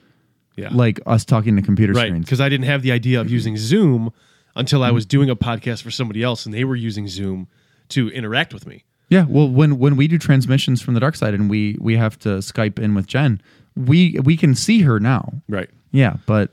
[0.56, 0.70] yeah.
[0.72, 2.26] like us talking to computer right screens.
[2.26, 4.12] because I didn't have the idea of using Zoom
[4.56, 7.48] until I was doing a podcast for somebody else, and they were using Zoom
[7.90, 8.86] to interact with me.
[9.14, 12.18] Yeah, well, when when we do transmissions from the dark side and we we have
[12.20, 13.42] to Skype in with Jen,
[13.76, 15.34] we we can see her now.
[15.48, 15.70] Right.
[15.92, 16.50] Yeah, but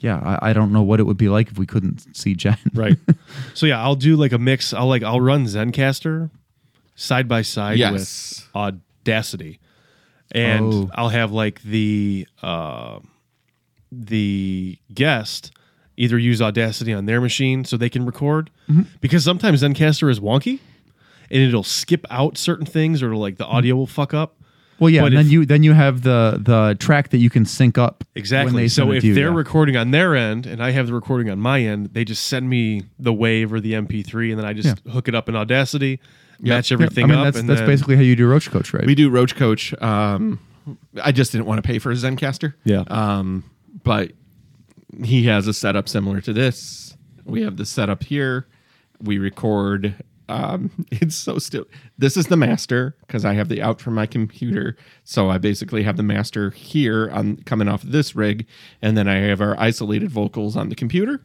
[0.00, 2.56] yeah, I, I don't know what it would be like if we couldn't see Jen.
[2.74, 2.96] Right.
[3.54, 4.72] so yeah, I'll do like a mix.
[4.72, 6.30] I'll like I'll run Zencastr
[6.94, 7.92] side by side Yes.
[7.92, 9.60] with Audacity,
[10.32, 10.90] and Oh.
[10.94, 13.00] I'll have like the uh,
[13.92, 15.52] the guest
[15.96, 18.50] either use Audacity on their machine so they can record
[19.00, 20.58] because sometimes Zencastr is wonky
[21.34, 24.36] and it'll skip out certain things or like the audio will fuck up.
[24.80, 27.30] Well, yeah, But and then if- you then you have the the track that you
[27.30, 28.54] can sync up Exactly.
[28.54, 29.36] When they so if you, they're yeah.
[29.36, 32.48] recording on their end and I have the recording on my end, they just send
[32.48, 36.00] me the wave or the MP3, and then I just hook it up in Audacity,
[36.40, 38.50] match Yeah, everything I mean up, that's and that's then, basically how you do Roach
[38.50, 38.84] Coach, right?
[38.86, 39.74] we do Roach Coach.
[39.82, 40.40] Um,
[41.02, 42.54] I just didn't want to pay for a Zencastr.
[42.64, 42.84] Yeah.
[42.88, 43.44] Um,
[43.84, 44.12] but
[45.04, 46.96] he has a setup similar to this.
[47.24, 48.46] We have the setup here.
[49.00, 49.94] We record.
[50.28, 51.66] Um, it's so still.
[51.98, 54.76] This is the master because I have the out from my computer.
[55.04, 58.46] So I basically have the master here on coming off this rig,
[58.82, 61.22] and then I have our isolated vocals on the computer,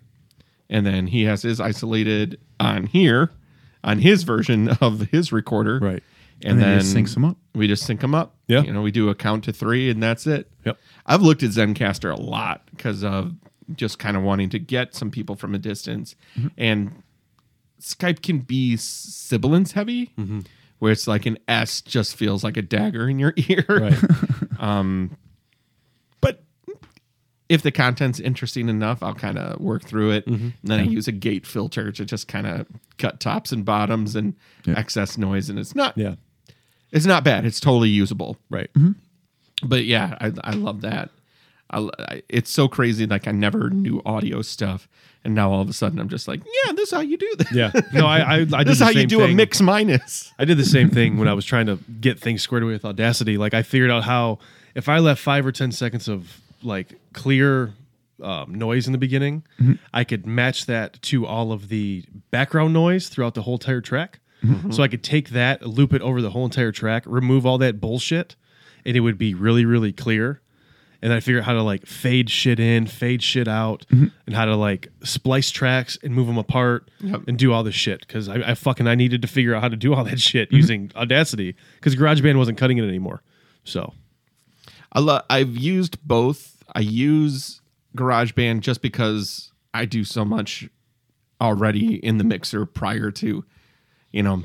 [0.69, 3.31] and then he has his isolated on here,
[3.83, 5.79] on his version of his recorder.
[5.79, 6.03] Right.
[6.41, 7.37] And, And then then you just sync 'em up.
[7.53, 8.35] We just sync them up.
[8.47, 8.61] Yeah.
[8.61, 10.49] You know, we do a count to three, and that's it.
[10.65, 10.77] Yep.
[11.05, 13.33] I've looked at Zencastr a lot because of
[13.75, 16.15] just kind of wanting to get some people from a distance.
[16.37, 16.47] Mm-hmm.
[16.57, 17.03] And
[17.79, 20.39] Skype can be sibilance heavy, Mm-hmm.
[20.79, 23.65] where it's like an S just feels like a dagger in your ear.
[23.69, 23.97] Right.
[26.21, 26.43] But
[27.47, 30.25] if the content's interesting enough, I'll kind of work through it.
[30.27, 30.43] Mm-hmm.
[30.43, 32.67] And then I use a gate filter to just kind of
[32.97, 34.35] cut tops and bottoms and
[34.67, 35.49] excess noise.
[35.49, 36.15] And it's not yeah.
[36.91, 37.45] it's not bad.
[37.45, 38.37] It's totally usable.
[38.49, 38.69] Right.
[39.63, 41.09] But yeah, I, I love that.
[41.69, 43.05] I, I- it's so crazy.
[43.05, 44.87] Like I never knew audio stuff,
[45.23, 47.31] and now all of a sudden I'm just like, yeah, this is how you do
[47.37, 47.51] this.
[47.51, 47.71] Yeah.
[47.93, 50.33] No, I I, I did this is how you do a mix minus.
[50.39, 52.85] I did the same thing when I was trying to get things squared away with
[52.85, 53.37] Audacity.
[53.37, 54.39] Like I figured out how
[54.75, 57.73] if I left five or ten seconds of like clear
[58.21, 59.43] um, noise in the beginning,
[59.93, 64.19] I could match that to all of the background noise throughout the whole entire track.
[64.71, 67.81] So I could take that, loop it over the whole entire track, remove all that
[67.81, 68.37] bullshit,
[68.85, 70.39] and it would be really, really clear.
[71.01, 74.07] And I figured out how to like fade shit in, fade shit out, mm-hmm.
[74.25, 77.21] and how to like splice tracks and move them apart Yep.
[77.27, 78.01] and do all this shit.
[78.01, 80.49] Because I, I fucking I needed to figure out how to do all that shit
[80.49, 80.57] mm-hmm.
[80.57, 83.23] using Audacity because GarageBand wasn't cutting it anymore.
[83.63, 83.93] So
[84.91, 86.63] I lo- I've used both.
[86.75, 87.61] I use
[87.95, 90.69] GarageBand just because I do so much
[91.41, 93.45] already in the mixer prior to,
[94.11, 94.43] you know,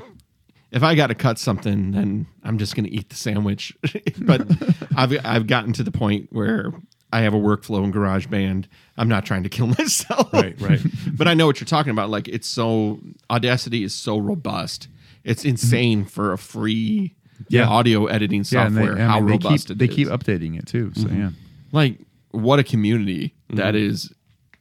[0.75, 3.75] if I got to cut something, then I'm just going to eat the sandwich.
[4.19, 4.45] but
[4.95, 6.73] I've I've gotten to the point where
[7.13, 8.65] I have a workflow in GarageBand.
[8.97, 10.31] I'm not trying to kill myself.
[10.33, 10.81] Right, right.
[11.13, 12.09] but I know what you're talking about.
[12.09, 12.99] Like it's so
[13.31, 14.89] Audacity is so robust.
[15.23, 17.15] It's insane for a free
[17.49, 17.67] Yeah.
[17.67, 19.01] audio editing yeah, and they, software.
[19.01, 19.95] I how mean, they robust keep it they is.
[19.95, 20.91] keep updating it too.
[20.93, 21.31] So yeah,
[21.71, 21.99] like
[22.31, 24.13] what a community that is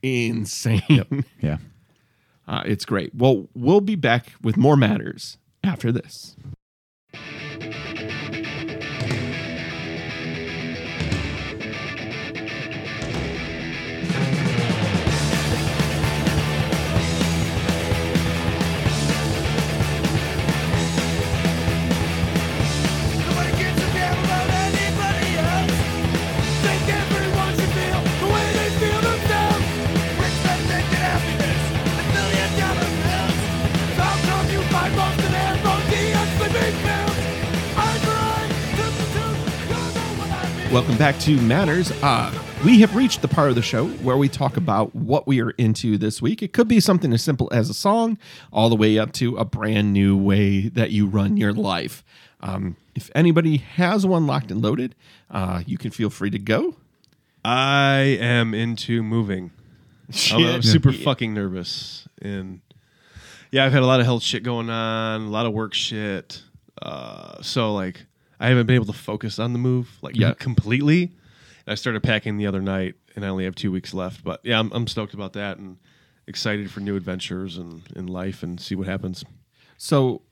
[0.03, 1.57] insane yeah.
[2.47, 6.37] uh, it's great well we'll be back with more matters after this
[40.75, 44.29] welcome back to matters uh We have reached the part of the show where we
[44.29, 46.43] talk about what we are into this week.
[46.43, 48.18] It could be something as simple as a song,
[48.53, 52.03] all the way up to a brand new way that you run your life.
[52.41, 54.97] Um, if anybody has one locked and loaded,
[55.31, 56.75] uh, you can feel free to go.
[57.45, 59.53] I am into moving.
[60.33, 62.62] I'm, I'm super fucking nervous, and
[63.53, 66.43] yeah, I've had a lot of health shit going on, a lot of work shit.
[66.83, 68.07] Uh, so like,
[68.41, 70.35] I haven't been able to focus on the move like Yeah.
[70.35, 71.03] completely.
[71.66, 74.22] And I started packing the other night, and I only have two weeks left.
[74.24, 75.78] But yeah, I'm, I'm stoked about that and
[76.26, 79.24] excited for new adventures and in life and see what happens.
[79.78, 80.22] So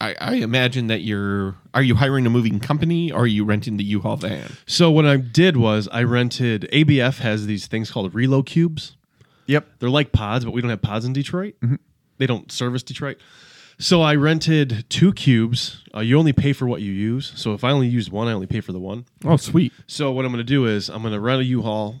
[0.00, 3.76] I, I imagine that you're are you hiring a moving company or are you renting
[3.76, 4.50] the U-Haul van?
[4.66, 6.68] So what I did was I rented.
[6.72, 8.96] ABF has these things called Relo Cubes.
[9.46, 9.66] Yep.
[9.78, 11.54] They're like pods, but we don't have pods in Detroit.
[11.62, 11.76] Mm-hmm.
[12.18, 13.18] They don't service Detroit.
[13.78, 15.82] So I rented two cubes.
[15.94, 17.32] Uh, you only pay for what you use.
[17.36, 19.04] So if I only use one, I only pay for the one.
[19.24, 19.72] Oh, sweet.
[19.86, 21.96] So what I'm going to do is I'm going to rent a U-Haul,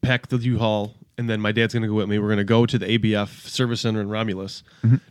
[0.00, 2.18] pack the U-Haul, and then my dad's going to go with me.
[2.18, 4.62] We're going to go to the ABF service center in Romulus,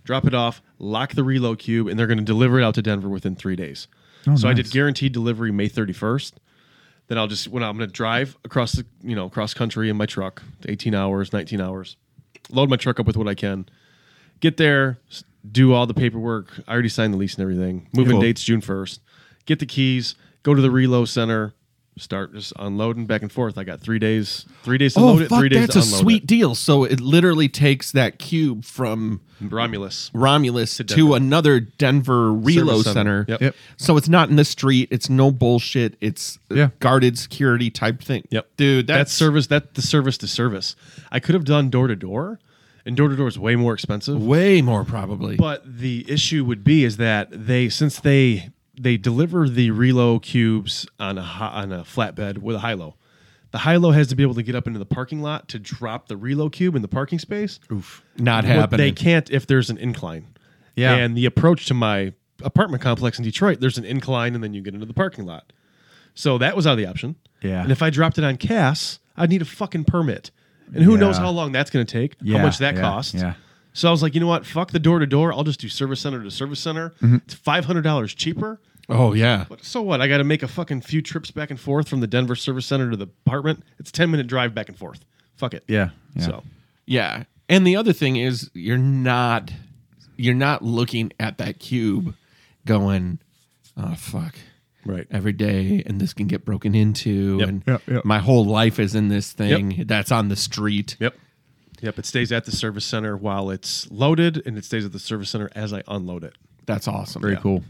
[0.05, 2.81] drop it off, lock the reload cube, and they're going to deliver it out to
[2.81, 3.87] Denver within three days.
[4.37, 6.33] so I did guaranteed delivery May 31st.
[7.07, 9.95] Then I'll just when I'm going to drive across the you know cross country in
[9.95, 11.95] my truck, 18 hours, 19 hours,
[12.49, 13.65] load my truck up with what I can,
[14.41, 14.99] get there,
[15.51, 16.51] do all the paperwork.
[16.67, 17.87] I already signed the lease and everything.
[17.93, 18.21] Moving Cool.
[18.21, 18.99] dates June 1st.
[19.45, 21.53] Get the keys, go to the reload center,
[21.97, 23.57] start just unloading back and forth.
[23.57, 25.81] I got three days, three days to Oh, load it, three days that's to a
[25.83, 26.53] unload sweet deal.
[26.53, 29.21] So it literally takes that cube from.
[29.39, 30.09] Romulus.
[30.13, 31.15] Romulus to, Denver.
[31.15, 33.23] another Denver reload center.
[33.23, 33.25] center.
[33.29, 33.41] Yep.
[33.41, 33.55] Yep.
[33.77, 34.89] So it's not in the street.
[34.91, 35.95] It's no bullshit.
[36.01, 36.69] It's a Yeah.
[36.79, 38.27] guarded security type thing.
[38.31, 38.87] Yep, dude.
[38.87, 39.47] That's, that's service.
[39.47, 40.75] That the service to service.
[41.11, 42.39] I could have done door to door,
[42.87, 44.21] and door to door is way more expensive.
[44.21, 45.35] way more probably.
[45.35, 50.87] But the issue would be is that they since they they deliver the relo cubes
[50.99, 52.95] on a on a flatbed with a high low.
[53.51, 55.59] The high low has to be able to get up into the parking lot to
[55.59, 57.59] drop the relo cube in the parking space.
[57.71, 58.77] Oof, not What happening.
[58.77, 60.27] They can't if there's an incline.
[60.75, 60.95] Yeah.
[60.95, 62.13] And the approach to my
[62.43, 65.51] apartment complex in Detroit, there's an incline and then you get into the parking lot.
[66.13, 67.15] So that was out of the option.
[67.41, 67.63] Yeah.
[67.63, 70.31] And if I dropped it on Cass, I'd need a fucking permit.
[70.73, 71.23] And who knows Yeah.
[71.25, 73.13] how long that's going to take, Yeah, how much that yeah, costs.
[73.13, 73.33] yeah.
[73.73, 74.45] So I was like, you know what?
[74.45, 75.31] Fuck the door to door.
[75.31, 76.89] I'll just do service center to service center.
[77.01, 77.17] Mm-hmm.
[77.17, 78.59] It's $500 cheaper.
[78.89, 79.45] oh yeah.
[79.47, 80.01] But so what?
[80.01, 82.65] I got to make a fucking few trips back and forth from the Denver service
[82.65, 83.63] center to the apartment.
[83.79, 85.05] It's a 10 minute drive back and forth.
[85.35, 85.63] Fuck it.
[85.67, 85.89] Yeah.
[86.15, 86.25] yeah.
[86.25, 86.43] So
[86.85, 87.23] Yeah.
[87.49, 89.51] And the other thing is you're not
[90.17, 92.15] you're not looking at that cube
[92.65, 93.19] going,
[93.77, 94.35] oh fuck.
[94.87, 95.07] Right.
[95.11, 97.49] Every day and this can get broken into Yep.
[97.49, 98.05] and Yep, yep.
[98.05, 100.95] my whole life is in this thing that's on the street.
[100.99, 101.15] Yep.
[101.81, 101.99] Yep.
[101.99, 105.29] It stays at the service center while it's loaded, and it stays at the service
[105.29, 106.33] center as I unload it.
[106.65, 107.21] That's awesome.
[107.21, 107.63] Very cool.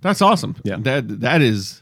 [0.00, 0.56] That's awesome.
[0.64, 0.76] Yeah.
[0.78, 1.80] That that is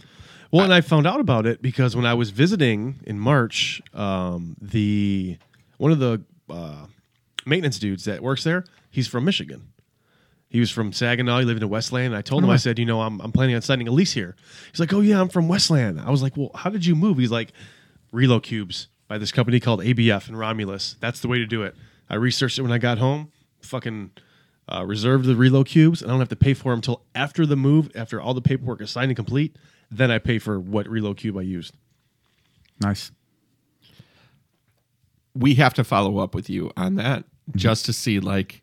[0.50, 4.56] Well, and I found out about it because when I was visiting in March, um,
[4.60, 5.38] the
[5.78, 6.86] one of the uh,
[7.46, 9.68] maintenance dudes that works there, he's from Michigan.
[10.50, 11.38] He was from Saginaw.
[11.38, 12.06] He lived in Westland.
[12.06, 14.12] And I told him, I said, you know, I'm, I'm planning on signing a lease
[14.12, 14.34] here.
[14.70, 16.00] He's like, oh yeah, I'm from Westland.
[16.00, 17.18] I was like, well, how did you move?
[17.18, 17.52] He's like,
[18.12, 20.96] Relo Cubes by this company called ABF in Romulus.
[20.98, 21.76] That's the way to do it.
[22.08, 23.30] I researched it when I got home.
[23.62, 24.10] Fucking
[24.68, 26.02] uh, reserved the Relo Cubes.
[26.02, 28.42] and I don't have to pay for them until after the move, after all the
[28.42, 29.56] paperwork is signed and complete.
[29.88, 31.74] Then I pay for what Relo Cube I used.
[32.80, 33.12] Nice.
[35.34, 37.24] we have to follow up with you on that
[37.54, 38.62] just to see like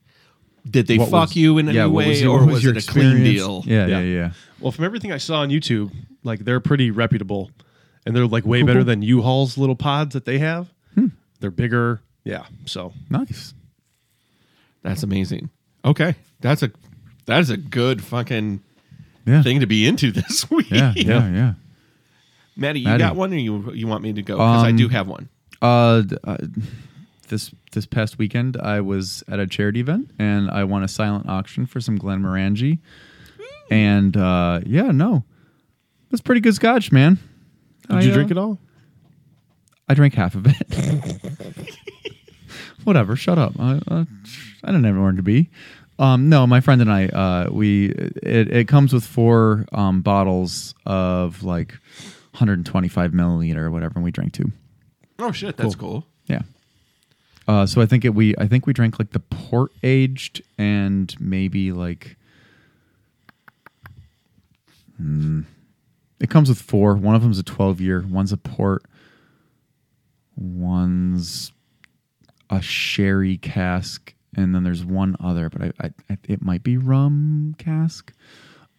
[0.69, 0.97] did they.
[0.97, 2.63] What fuck was- you in any yeah, what way was your- or what was was,
[2.63, 3.37] your it a clean experience?
[3.37, 3.63] deal?
[3.65, 3.99] Yeah, Yeah.
[3.99, 4.31] yeah, yeah.
[4.59, 5.91] Well, from everything I saw on YouTube,
[6.23, 7.51] like they're pretty reputable,
[8.05, 10.67] and they're like way better than U-Haul's little pods that they have.
[11.39, 12.01] They're bigger.
[12.23, 12.45] Yeah.
[12.65, 13.53] So Nice.
[14.83, 15.49] That's amazing.
[15.85, 16.15] Okay.
[16.41, 16.71] That's a
[17.25, 18.61] that is a good fucking
[19.25, 19.43] Yeah.
[19.43, 20.71] thing to be into this week.
[20.71, 21.53] Yeah, yeah, yeah.
[22.55, 22.99] Maddie, you Maddie.
[23.03, 24.35] got one or you you want me to go?
[24.37, 25.29] Because I Um, do have one.
[25.61, 26.37] Uh, d- uh,
[27.27, 31.27] this this past weekend, I was at a charity event and I won a silent
[31.27, 32.79] auction for some Glenmorangie,
[33.69, 35.23] and uh, yeah, no,
[36.09, 37.19] that's pretty good scotch, man.
[37.89, 38.59] did I, you uh, drink it all?
[39.89, 41.75] I drank half of it.
[42.83, 43.15] Whatever.
[43.15, 43.53] Shut up.
[43.59, 44.05] I, uh,
[44.63, 45.49] I didn't have anywhere to be.
[45.99, 50.75] Um, no, my friend and I, uh, we it, it comes with four um, bottles
[50.85, 51.71] of like
[52.31, 54.51] 125 milliliter or whatever, and we drank two.
[55.19, 56.05] Oh shit, that's cool.
[56.27, 56.41] Yeah.
[57.47, 61.15] Uh, so I think it, we I think we drank like the port aged and
[61.19, 62.17] maybe like.
[64.97, 65.41] Hmm.
[66.19, 66.95] it comes with four.
[66.95, 68.03] One of them's a 12 year.
[68.09, 68.83] One's a port.
[70.35, 71.51] One's
[72.49, 76.77] a sherry cask, and then there's one other, but I, I, I it might be
[76.77, 78.11] rum cask.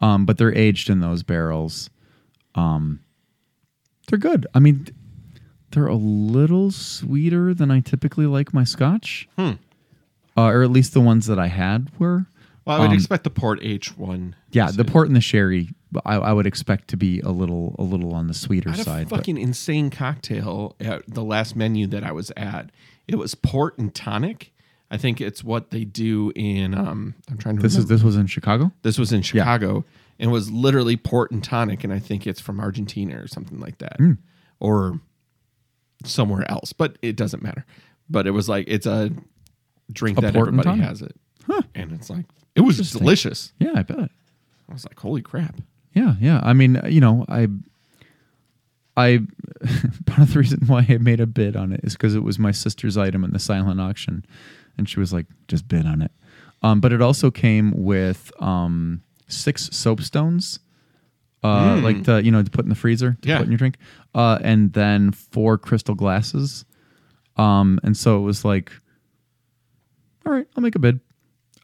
[0.01, 1.91] Um, but they're aged in those barrels.
[2.55, 3.01] Um,
[4.09, 4.47] they're good.
[4.55, 4.87] I mean,
[5.79, 9.53] they're a little sweeter than I typically like my Scotch, Hmm.
[10.37, 12.27] uh, or at least the ones that I had were.
[12.65, 14.35] Well, I would Um, expect the port H one.
[14.51, 15.71] Yeah, the port and the sherry,
[16.05, 18.81] I, I would expect to be a little a little on the sweeter I had
[18.81, 19.09] a side.
[19.09, 22.71] but- fucking insane cocktail at the last menu that I was at.
[23.07, 24.53] It was port and tonic.
[24.91, 26.75] I think it's what they do in.
[26.75, 27.63] Um, I'm trying to.
[27.63, 28.73] this is this was in Chicago.
[28.83, 29.85] This was in Chicago
[30.19, 33.79] and was literally port and tonic, and I think it's from Argentina or something like
[33.79, 34.13] that, Hmm.
[34.61, 35.01] or
[36.05, 36.73] somewhere else.
[36.73, 37.65] But it doesn't matter.
[38.11, 39.11] But it was like it's a
[39.93, 40.89] drink A that port and everybody tonic?
[40.89, 41.63] has it, Huh.
[41.75, 42.25] and it's like
[42.55, 43.53] it was delicious.
[43.59, 44.11] Yeah, I bet.
[44.69, 45.57] I was like, holy crap!
[45.95, 46.41] Yeah, yeah.
[46.43, 47.49] I mean, you know, I,
[48.97, 49.21] I,
[50.07, 52.39] part of the reason why I made a bid on it is because it was
[52.39, 54.25] my sister's item in the silent auction,
[54.77, 56.11] and she was like, "Just bid on it."
[56.63, 60.59] Um, but it also came with um, six soapstones,
[61.43, 63.39] uh, like the you know to put in the freezer to Yeah.
[63.39, 63.77] put in your drink,
[64.15, 66.65] uh, and then four crystal glasses.
[67.37, 68.73] Um, and so it was like,
[70.27, 71.01] all right, I'll make a bid.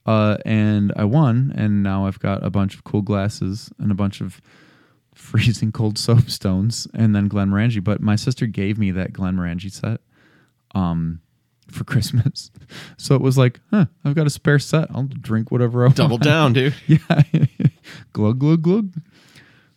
[0.07, 3.95] Uh, and I won, and now I've got a bunch of cool glasses and a
[3.95, 4.41] bunch of
[5.15, 7.83] freezing cold soapstones, and then Glenmorangie.
[7.83, 10.01] But my sister gave me that Glenmorangie set
[10.75, 11.21] um,
[11.69, 12.51] for Christmas,
[12.99, 14.89] so it was like, huh, I've got a spare set.
[14.95, 15.97] I'll drink whatever I want.
[15.97, 16.75] Double down, dude.
[16.87, 17.23] yeah,
[18.13, 18.93] glug glug glug.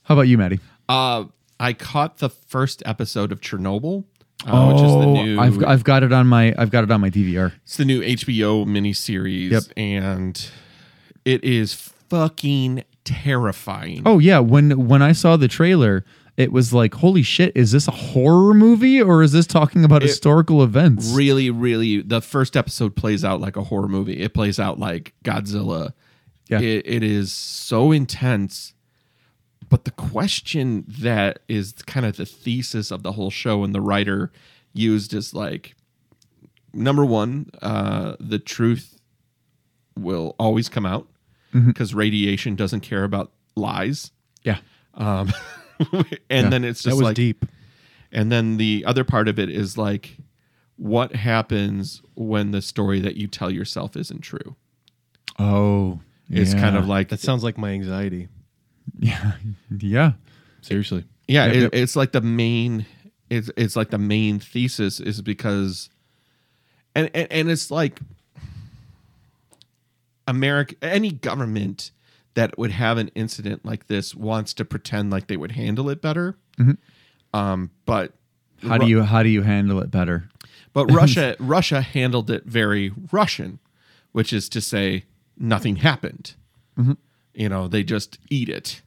[0.07, 0.59] How about you, Maddie?
[0.87, 1.25] Uh,
[1.59, 4.05] I caught the first episode of Chernobyl,
[4.45, 5.37] uh, which is the new.
[5.37, 7.53] Oh, I've I've got it on my I've got it on my DVR.
[7.63, 9.63] It's the new HBO miniseries, Yep.
[9.75, 10.49] and
[11.25, 14.03] it is fucking terrifying.
[14.05, 16.05] Oh yeah, when when I saw the trailer,
[16.37, 20.03] it was like, holy shit, is this a horror movie or is this talking about
[20.03, 21.11] historical events?
[21.13, 24.21] really, really, the first episode plays out like a horror movie.
[24.21, 25.91] It plays out like Godzilla.
[26.47, 26.61] Yeah.
[26.61, 28.73] It, it is so intense.
[29.69, 33.81] But the question that is kind of the thesis of the whole show and the
[33.81, 34.31] writer
[34.73, 35.75] used is like
[36.73, 38.99] number one, uh, the truth
[39.97, 41.07] will always come out
[41.53, 41.69] Mm-hmm.
[41.69, 44.11] because radiation doesn't care about lies.
[44.43, 44.57] yeah.
[44.95, 45.31] Um,
[46.29, 47.45] and then it's That just was like deep.
[48.11, 50.17] and then the other part of it is like,
[50.75, 54.55] what happens when the story that you tell yourself isn't true?
[55.39, 56.01] Oh.
[56.29, 56.59] It's yeah.
[56.59, 58.27] kind of like, That sounds like my anxiety.
[58.99, 59.33] Yeah.
[59.79, 60.13] Yeah.
[60.61, 61.05] Seriously.
[61.27, 61.69] yeah, Yep, it, yep.
[61.73, 62.85] it's like the main,
[63.29, 65.89] it's it's like the main thesis is because,
[66.95, 67.99] and and, and it's like,
[70.27, 71.91] America, any government
[72.33, 76.01] that would have an incident like this wants to pretend like they would handle it
[76.01, 76.35] better,
[77.33, 78.13] um, but
[78.63, 80.29] How do you how do you handle it better?
[80.73, 83.59] But Russia Russia handled it very Russian,
[84.11, 85.05] which is to say
[85.37, 86.35] nothing happened.
[87.33, 88.81] You know, they just eat it.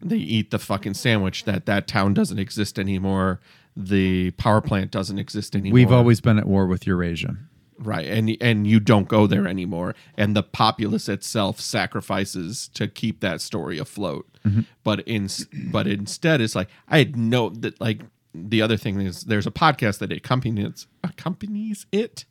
[0.00, 3.40] They eat the fucking sandwich that that town doesn't exist anymore.
[3.76, 5.74] The power plant doesn't exist anymore.
[5.74, 7.36] We've always been at war with Eurasia.
[7.78, 9.94] right, and and you don't go there anymore.
[10.16, 14.26] And the populace itself sacrifices to keep that story afloat.
[14.46, 14.62] Mm-hmm.
[14.84, 15.28] But in
[15.70, 18.00] but instead, it's like I had no that like
[18.34, 22.24] the other thing is there's a podcast that accompanies accompanies it,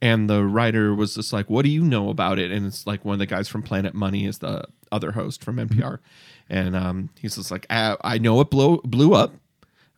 [0.00, 3.04] and the writer was just like, "What do you know about it?" And it's like
[3.04, 5.80] one of the guys from Planet Money is the other host from mm-hmm.
[5.80, 5.98] NPR,
[6.48, 9.34] and um, he's just like, I, "I know it blew blew up.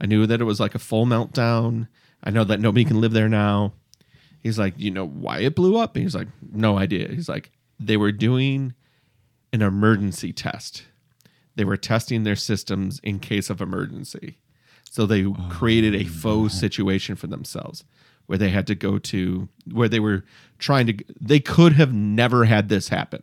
[0.00, 1.88] I knew that it was like a full meltdown.
[2.22, 3.72] I know that nobody can live there now."
[4.42, 7.50] He's like, "You know why it blew up?" And he's like, "No idea." He's like,
[7.78, 8.74] "They were doing
[9.52, 10.84] an emergency test.
[11.56, 14.38] They were testing their systems in case of emergency."
[14.90, 17.84] So they created a faux situation for themselves
[18.26, 20.24] where they had to go to where they were
[20.58, 23.22] trying to they could have never had this happen.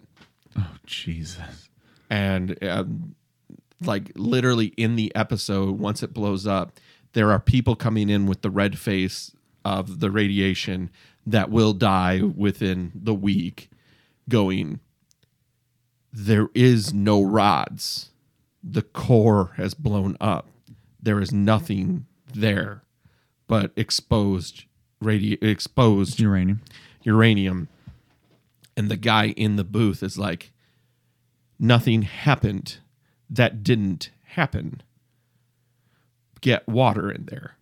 [0.57, 1.66] Oh Jesus.
[2.09, 3.15] And um,
[3.81, 6.79] like literally in the episode once it blows up,
[7.13, 9.31] there are people coming in with the red face
[9.65, 10.89] of the radiation
[11.25, 13.69] that will die within the week
[14.29, 14.79] going
[16.17, 18.09] there is no rods.
[18.63, 20.47] The core has blown up.
[21.01, 22.81] There is nothing there
[23.47, 24.65] but exposed
[25.01, 26.61] radi- exposed Uranium.
[27.03, 27.67] uranium.
[28.75, 30.51] And the guy in the booth is like,
[31.59, 32.77] nothing happened
[33.29, 34.81] that didn't happen.
[36.41, 37.57] Get water in there.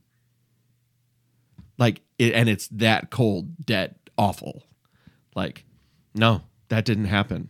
[1.77, 4.63] Like, it, and it's that cold, dead, awful.
[5.35, 5.65] Like,
[6.13, 7.49] no, that didn't happen.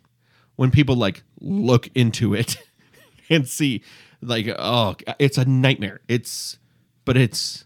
[0.56, 2.58] When people like look into it
[3.30, 3.84] and see,
[4.22, 6.02] like, oh, it's a nightmare.
[6.08, 6.58] It's,
[7.04, 7.66] but it's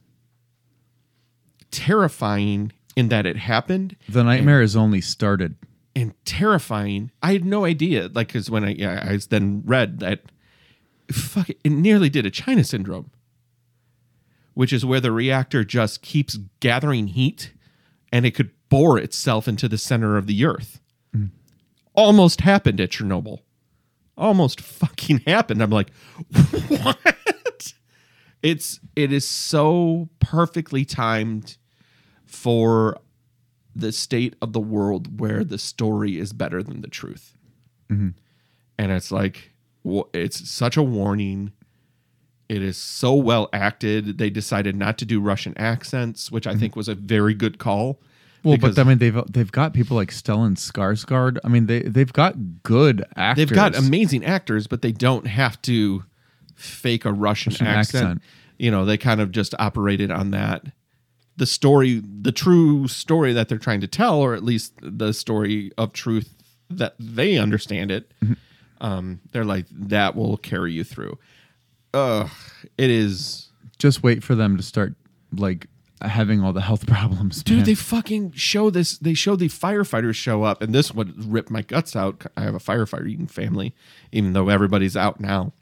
[1.72, 5.56] terrifying in that it happened The nightmare has only started.
[5.96, 7.12] And terrifying.
[7.22, 10.22] I had no idea, like, because when I yeah, I then read that,
[11.12, 13.12] fuck, it, it nearly did a China syndrome,
[14.54, 17.54] which is where the reactor just keeps gathering heat
[18.12, 20.80] and it could bore itself into the center of the earth.
[21.16, 21.30] Mm.
[21.94, 23.40] Almost happened at Chernobyl.
[24.18, 25.62] Almost fucking happened.
[25.62, 25.92] I'm like,
[26.68, 27.74] what?
[28.42, 31.58] It's it is so perfectly timed
[32.26, 32.98] for
[33.76, 37.36] the state of the world where the story is better than the truth.
[37.90, 38.10] Mm-hmm.
[38.78, 39.52] And it's like,
[40.14, 41.52] it's such a warning.
[42.48, 44.18] It is so well acted.
[44.18, 46.60] They decided not to do Russian accents, which I mm-hmm.
[46.60, 48.02] think was a very good call.
[48.44, 51.40] Well, because but I mean, they've they've got people like Stellan Skarsgård.
[51.44, 53.50] I mean, they they've got good actors.
[53.50, 56.06] they've got amazing actors, but they don't have to
[56.56, 58.04] fake a Russian, Russian accent.
[58.04, 58.22] accent.
[58.58, 60.64] You know, they kind of just operated on that.
[61.40, 65.72] The story, the true story that they're trying to tell, or at least the story
[65.78, 66.34] of truth
[66.70, 68.34] that they understand it, Mm-hmm.
[68.86, 71.18] um, they're like, that will carry you through.
[71.94, 72.30] Ugh,
[72.78, 73.50] it is.
[73.78, 74.94] Just wait for them to start
[75.32, 75.68] like
[76.02, 77.42] having all the health problems.
[77.44, 77.66] Dude, man.
[77.66, 78.98] they fucking show this.
[78.98, 82.26] They show the firefighters show up, and this would rip my guts out.
[82.38, 83.74] I have a firefighting family,
[84.12, 85.54] even though everybody's out now.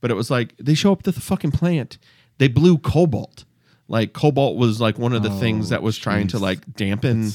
[0.00, 1.98] But it was like they show up to the fucking plant.
[2.38, 3.44] They blew cobalt.
[3.88, 7.30] Like cobalt was like one of the things that oh, was trying to like dampen,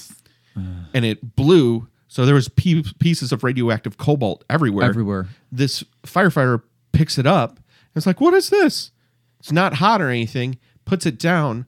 [0.58, 0.62] uh,
[0.94, 1.88] and it blew.
[2.08, 4.86] So there was pe- pieces of radioactive cobalt everywhere.
[4.86, 5.28] Everywhere.
[5.52, 7.60] This firefighter picks it up.
[7.96, 8.92] It's like, what is this?
[9.40, 10.58] It's not hot or anything.
[10.86, 11.68] Puts it down.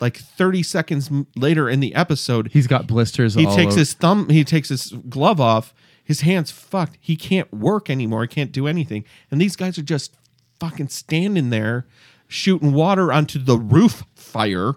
[0.00, 3.34] Like 30 seconds later in the episode, He's got blisters.
[3.34, 3.78] he takes over.
[3.78, 5.74] his thumb, he takes his glove off.
[6.02, 6.98] His hand's fucked.
[7.00, 8.22] He can't work anymore.
[8.22, 9.04] He can't do anything.
[9.30, 10.16] And these guys are just
[10.58, 11.86] fucking standing there
[12.26, 14.02] shooting water onto the roof
[14.32, 14.74] fire.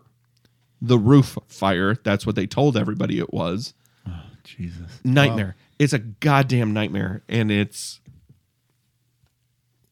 [0.82, 1.96] The roof fire.
[2.04, 3.74] That's what they told everybody it was.
[4.08, 5.00] Oh, Jesus.
[5.04, 5.56] Nightmare.
[5.80, 7.24] It's a goddamn nightmare.
[7.28, 8.00] And it's.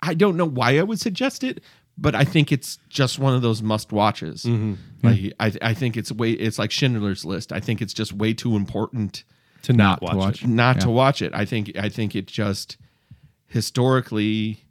[0.02, 1.64] I don't know why I would suggest it,
[1.98, 4.44] but I think it's just one of those must watches.
[4.44, 4.74] Mm-hmm.
[5.02, 7.54] Like I, I think it's way it's like Schindler's List.
[7.54, 9.24] I think it's just way too important
[9.64, 10.44] to not, to watch, watch.
[10.44, 10.50] it.
[10.50, 11.34] not to watch it.
[11.34, 12.78] I think I think it just
[13.48, 14.63] historically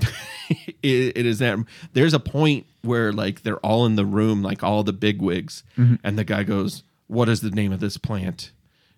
[0.82, 1.58] it, it is that
[1.92, 5.62] there's a point where like they're all in the room, like all the big wigs,
[5.76, 5.96] mm-hmm.
[6.04, 8.52] and the guy goes, "What is the name of this plant?"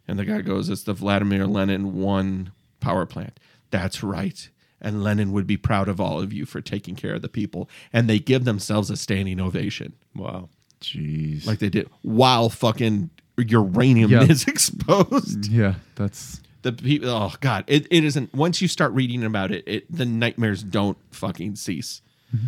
[0.06, 3.38] And the guy goes, "It's the Vladimir Lenin one power plant."
[3.70, 4.48] That's right.
[4.80, 7.68] And Lenin would be proud of all of you for taking care of the people.
[7.92, 10.50] And they give themselves a standing ovation, Wow.
[10.80, 11.44] Jeez.
[11.46, 14.22] like they did, while fucking uranium Yeah.
[14.22, 19.24] is exposed yeah, that's the people oh god it, it isn't once you start reading
[19.24, 22.02] about it, it the nightmares don't fucking cease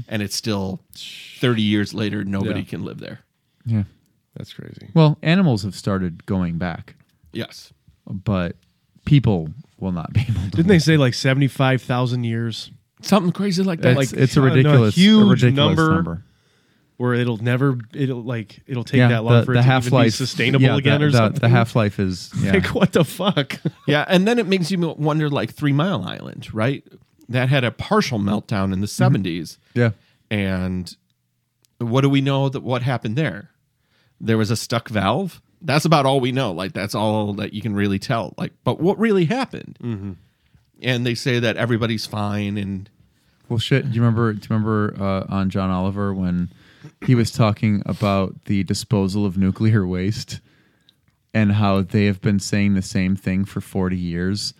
[0.08, 2.66] and it's still 30 years later nobody Yeah.
[2.66, 3.20] can live there
[3.66, 3.84] yeah.
[4.36, 4.88] That's crazy.
[4.94, 6.94] Well, animals have started going back,
[7.32, 7.72] yes
[8.06, 8.56] but
[9.04, 9.48] people
[9.78, 10.50] will not be able to.
[10.50, 12.70] Didn't they say like seventy five thousand years
[13.02, 15.94] something crazy like that It's, like, it's a uh, no, ridiculous, a huge ridiculous number.
[15.94, 16.24] number.
[17.00, 19.84] Where it'll never it'll like it'll take that long the, for the it to half
[19.86, 21.40] even be life sustainable again the, or the, something.
[21.40, 22.52] The half life is yeah.
[22.52, 23.58] Like what the fuck?
[23.86, 26.84] yeah and then it makes you wonder like three mile island right
[27.30, 29.92] that had a partial meltdown in the 70s yeah.
[30.30, 30.94] and
[31.78, 33.48] what do we know that what happened there
[34.20, 37.62] there was a stuck valve that's about all we know like that's all that you
[37.62, 40.18] can really tell like but what really happened
[40.82, 42.90] and they say that everybody's fine and
[43.48, 43.88] Well, shit.
[43.88, 44.32] Do you remember?
[44.32, 46.50] Do you remember uh, on John Oliver when
[47.06, 50.40] he was talking about the disposal of nuclear waste
[51.32, 54.54] and how they have been saying the same thing for forty years?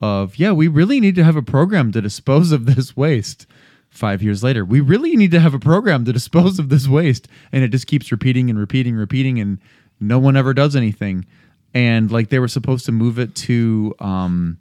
[0.00, 3.46] Of yeah, we really need to have a program to dispose of this waste.
[3.88, 7.28] Five years later, we really need to have a program to dispose of this waste,
[7.52, 9.58] and it just keeps repeating and repeating, repeating, and
[10.00, 11.26] no one ever does anything.
[11.74, 13.94] And like they were supposed to move it to.
[13.98, 14.58] Um,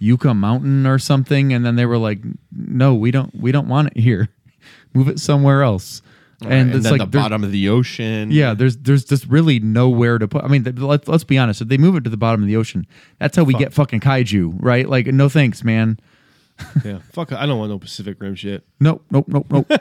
[0.00, 2.18] Yucca Mountain or something, and then they were like,
[2.50, 4.28] "No, we don't, we don't want it here.
[4.94, 6.02] Move it somewhere else."
[6.42, 9.58] And, And, it's then like the bottom of the ocean Yeah, there's there's just really
[9.60, 10.44] nowhere to put.
[10.44, 11.60] I mean, let's let's be honest.
[11.60, 12.86] If they move it to the bottom of the ocean,
[13.18, 14.88] that's how we get fucking kaiju, right?
[14.88, 15.98] Like, no thanks, man.
[16.84, 16.98] yeah.
[17.12, 18.64] Fuck I don't want no Pacific Rim shit.
[18.80, 19.70] Nope, nope, nope, nope.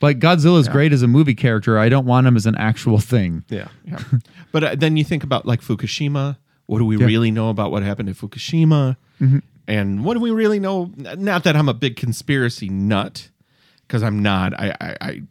[0.00, 1.78] like Godzilla's great as a movie character.
[1.78, 3.44] I don't want him as an actual thing.
[3.48, 3.68] Yeah.
[3.84, 4.00] Yeah.
[4.52, 6.36] but uh, then you think about like Fukushima.
[6.66, 7.00] What do we Yeah.
[7.00, 7.06] Mm-hmm.
[7.06, 8.96] really know about what happened at Fukushima?
[9.68, 10.92] And what do we really know?
[10.96, 13.30] Not that I'm a big conspiracy nut,
[13.86, 14.52] because I'm not.
[14.58, 15.22] I, I, I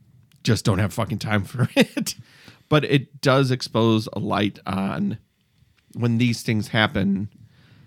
[0.44, 2.15] just don't have fucking time for it.
[2.69, 5.18] But it does expose a light on
[5.94, 7.30] when these things happen,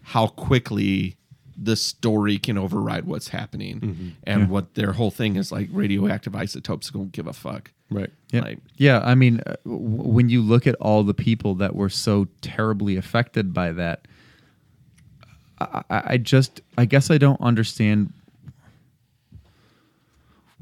[0.03, 1.16] how quickly
[1.61, 4.09] the story can override what's happening, Mm-hmm.
[4.24, 7.73] and what their whole thing is like radioactive isotopes don't give a fuck.
[7.90, 8.11] Right.
[8.31, 9.01] Yeah, Like- yeah.
[9.03, 12.97] I mean, uh, w- when you look at all the people that were so terribly
[12.97, 14.07] affected by that,
[15.59, 18.12] I, I I just, I guess, I don't understand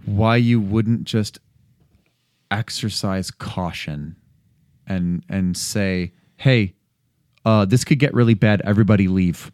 [0.06, 1.38] why you wouldn't just
[2.50, 4.16] exercise caution
[4.86, 6.74] and and say, "Hey,
[7.44, 8.62] uh, this could get really bad.
[8.62, 9.52] Everybody leave."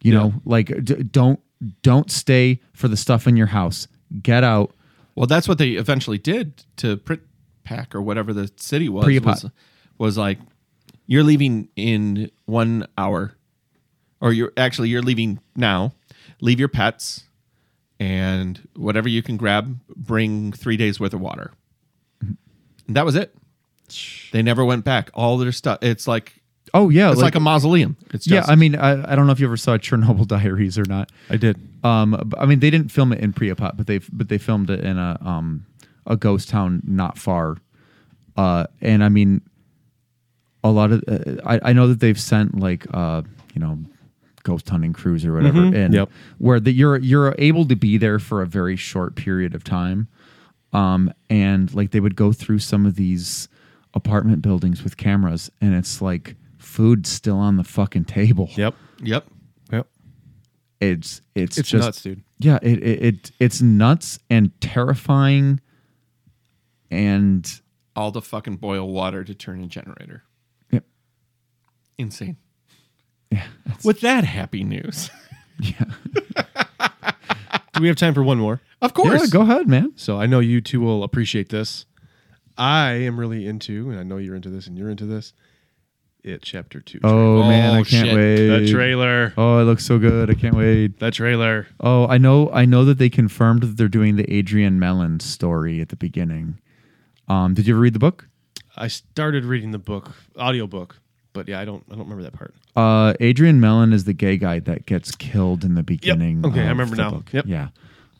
[0.00, 1.40] You know, like d- don't
[1.82, 3.88] don't stay for the stuff in your house.
[4.22, 4.74] Get out.
[5.14, 7.22] Well, that's what they eventually did to Print
[7.64, 9.04] Pack or whatever the city was.
[9.42, 9.52] Was,
[9.98, 10.38] was like,
[11.06, 13.34] you're leaving in one hour,
[14.20, 15.92] or you're actually you're leaving now.
[16.40, 17.24] Leave your pets
[17.98, 19.78] and whatever you can grab.
[19.94, 21.52] Bring three days worth of water.
[22.20, 23.34] And that was it.
[24.32, 25.10] They never went back.
[25.14, 25.78] All their stuff.
[25.82, 26.42] It's like
[26.74, 27.96] Oh yeah, it's like, a mausoleum.
[28.12, 28.44] It's yeah.
[28.46, 31.10] I mean, I, I don't know if you ever saw Chernobyl Diaries or not.
[31.30, 31.58] I did.
[31.84, 34.84] Um, I mean, they didn't film it in Pripyat, but they but they filmed it
[34.84, 35.64] in a um
[36.06, 37.56] a ghost town not far.
[38.36, 39.40] Uh, and I mean,
[40.62, 43.22] a lot of uh, I I know that they've sent like uh
[43.54, 43.78] you know
[44.46, 46.08] ghost hunting crews or whatever, and Yep.
[46.38, 50.08] where that you're you're able to be there for a very short period of time.
[50.72, 53.48] Um, and like they would go through some of these
[53.94, 58.50] apartment buildings with cameras, and it's like food's still on the fucking table.
[58.56, 58.74] Yep.
[59.02, 59.24] yep.
[59.72, 59.86] Yep.
[60.80, 62.22] It's it's, It's just nuts, dude.
[62.38, 65.60] yeah, it, it it it's nuts and terrifying,
[66.90, 67.60] and
[67.94, 70.22] All the fucking boil water to turn a generator.
[70.70, 70.84] Yep.
[71.98, 72.36] Insane.
[73.30, 73.46] Yeah,
[73.84, 75.10] With that happy news,
[75.60, 75.84] yeah.
[77.74, 78.60] Do we have time for one more?
[78.80, 79.20] of course.
[79.20, 79.92] Yeah, go ahead, man.
[79.96, 81.84] So I know you two will appreciate this.
[82.56, 85.34] I am really into, and I know you're into this, and you're into this.
[86.24, 87.00] It chapter two.
[87.04, 88.14] Oh, Oh, man, I can't shit.
[88.16, 88.46] wait.
[88.64, 89.32] the trailer.
[89.36, 90.30] Oh, it looks so good.
[90.30, 90.98] I can't wait.
[90.98, 91.66] The trailer.
[91.80, 92.50] Oh, I know.
[92.50, 96.58] I know that they confirmed that they're doing the Adrian Mellon story at the beginning.
[97.28, 98.26] Um, did you ever read the book?
[98.76, 100.98] I started reading the book, audiobook,
[101.32, 102.54] but yeah, I don't, I don't remember that part.
[102.76, 106.44] Uh, Adrian Mellon is the gay guy that gets killed in the beginning.
[106.44, 107.10] Okay, I of remember the now.
[107.10, 107.32] book.
[107.32, 107.46] Yep.
[107.46, 107.68] Yeah.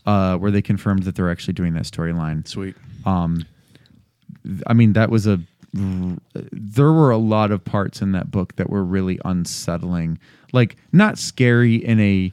[0.06, 2.46] Uh, where they confirmed that they're actually doing that storyline.
[2.48, 2.74] Sweet.
[3.04, 5.40] I mean, that was a.
[5.74, 10.18] There were a lot of parts in that book that were really unsettling.
[10.52, 12.32] Like, not scary in a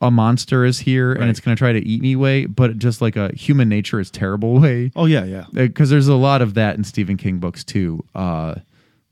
[0.00, 3.00] a monster is here and it's going to try to eat me way, but just
[3.00, 4.92] like a human nature is terrible way.
[4.94, 5.46] Oh yeah, yeah.
[5.52, 8.04] Because there's a lot of that in Stephen King books too.
[8.14, 8.56] Uh,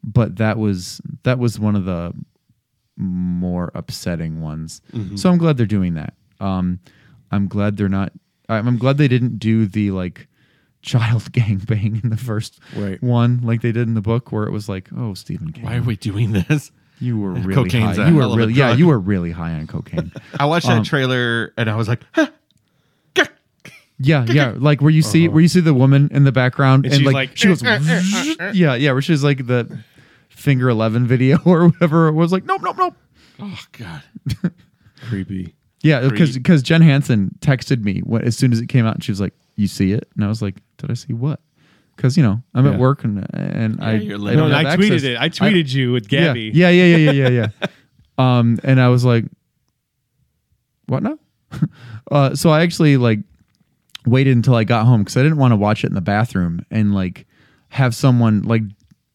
[0.04, 2.12] but that was that was one of the
[3.02, 4.80] more upsetting ones.
[4.92, 5.16] Mm-hmm.
[5.16, 6.14] So I'm glad they're doing that.
[6.40, 6.80] Um,
[7.30, 8.12] I'm glad they're not.
[8.48, 10.28] I'm glad they didn't do the like
[10.82, 13.02] child gangbang in the first Right.
[13.02, 15.76] one like they did in the book, where it was like, oh, Stephen King, Why
[15.76, 16.72] are we doing this?
[16.98, 18.08] you were really Cocaine's high.
[18.08, 20.12] You were hell of a really yeah, you were really high on cocaine.
[20.38, 22.28] I watched that um, trailer and I was like, huh.
[24.04, 25.34] Yeah, yeah, like where you see uh-huh.
[25.34, 27.50] where you see the woman in the background And and, she's like, like, she eh,
[27.50, 29.78] goes, eh, eh, yeah, yeah, where she's like the
[30.34, 32.08] finger eleven video or whatever.
[32.08, 32.94] It was like, nope, nope, nope.
[33.40, 34.02] oh god.
[35.08, 35.54] Creepy.
[35.82, 39.02] Yeah, because because Jen Hansen texted me when, as soon as it came out, and
[39.04, 41.40] she was like, "You see it?" And I was like, "Did I see what?"
[41.96, 42.72] Because you know I'm Yeah.
[42.74, 44.34] at work and and I, you're I.
[44.34, 45.02] No, don't I tweeted access.
[45.02, 45.16] it.
[45.18, 46.52] I tweeted you with Yeah, Gabby.
[46.54, 47.66] Yeah, yeah, yeah, yeah, yeah, yeah.
[48.38, 49.24] um, and I was like,
[50.86, 51.18] "What now?"
[52.10, 53.20] uh, so I actually like
[54.06, 56.64] waited until I got home because I didn't want to watch it in the bathroom
[56.70, 57.26] and like
[57.70, 58.62] have someone like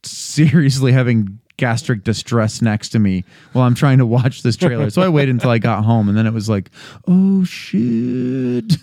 [0.02, 4.90] seriously having gastric distress next to me while I'm trying to watch this trailer.
[4.90, 6.70] so I waited until I got home and then it was like,
[7.08, 8.76] "Oh shit."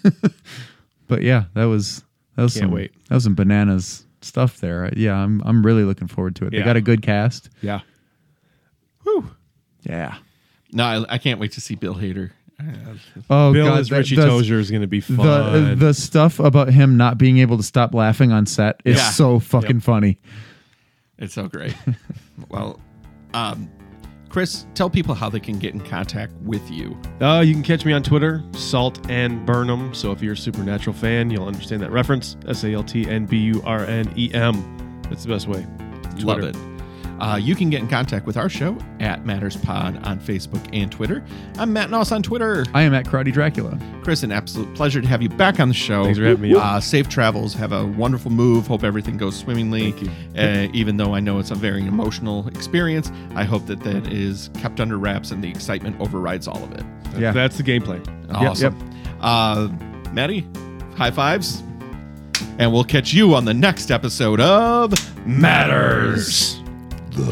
[1.07, 2.03] but yeah, that was
[2.35, 2.91] that was Can't some wait.
[3.09, 4.91] that was some bananas stuff there.
[4.97, 6.51] Yeah, I'm I'm really looking forward to it.
[6.51, 7.49] They got a good cast.
[7.61, 7.79] Yeah.
[9.83, 10.15] Yeah.
[10.71, 12.31] No, I, I can't wait to see Bill Hader.
[12.59, 12.63] Uh,
[13.29, 15.17] oh Bill god, as that- Richie the- Tozier is going to be fun.
[15.17, 19.09] The the stuff about him not being able to stop laughing on set is Yeah.
[19.11, 20.19] so fucking funny.
[21.17, 21.75] It's so great.
[22.49, 22.79] well,
[23.33, 23.69] um,
[24.29, 26.97] Chris, tell people how they can get in contact with you.
[27.21, 29.93] Uh, you can catch me on Twitter, Salt and Burn 'em.
[29.93, 32.35] So if you're a Supernatural fan, you'll understand that reference.
[32.47, 35.01] S A L T N B U R N E M.
[35.03, 35.65] That's the best way.
[36.19, 36.55] Love it.
[37.19, 40.91] Uh, you can get in contact with our show at Matters Pod on Facebook and
[40.91, 41.23] Twitter.
[41.57, 42.65] I'm Matt Noss on Twitter.
[42.73, 43.79] I am at Karate Dracula.
[44.03, 46.03] Chris, an absolute pleasure to have you back on the show.
[46.03, 46.55] Thanks for having me.
[46.55, 47.53] Uh, safe travels.
[47.53, 48.67] Have a wonderful move.
[48.67, 49.91] Hope everything goes swimmingly.
[49.91, 50.41] Thank you.
[50.41, 54.49] Uh, even though I know it's a very emotional experience, I hope that that is
[54.55, 56.83] kept under wraps and the excitement overrides all of it.
[57.17, 57.31] Yeah.
[57.31, 58.03] That's the game plan.
[58.29, 58.77] Awesome.
[59.21, 59.69] Uh,
[60.11, 60.45] Maddie,
[60.97, 61.63] high fives.
[62.57, 64.93] And we'll catch you on the next episode of
[65.25, 66.61] Matters.
[67.15, 67.23] His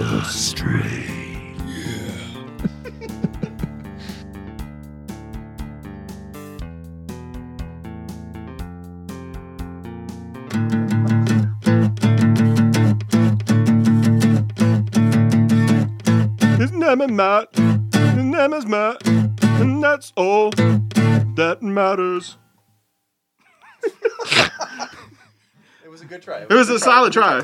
[16.72, 17.54] name is Matt.
[17.54, 19.06] His name is Matt.
[19.06, 22.38] And that's all that matters.
[25.84, 26.44] It was a good try.
[26.44, 27.44] It was a solid try.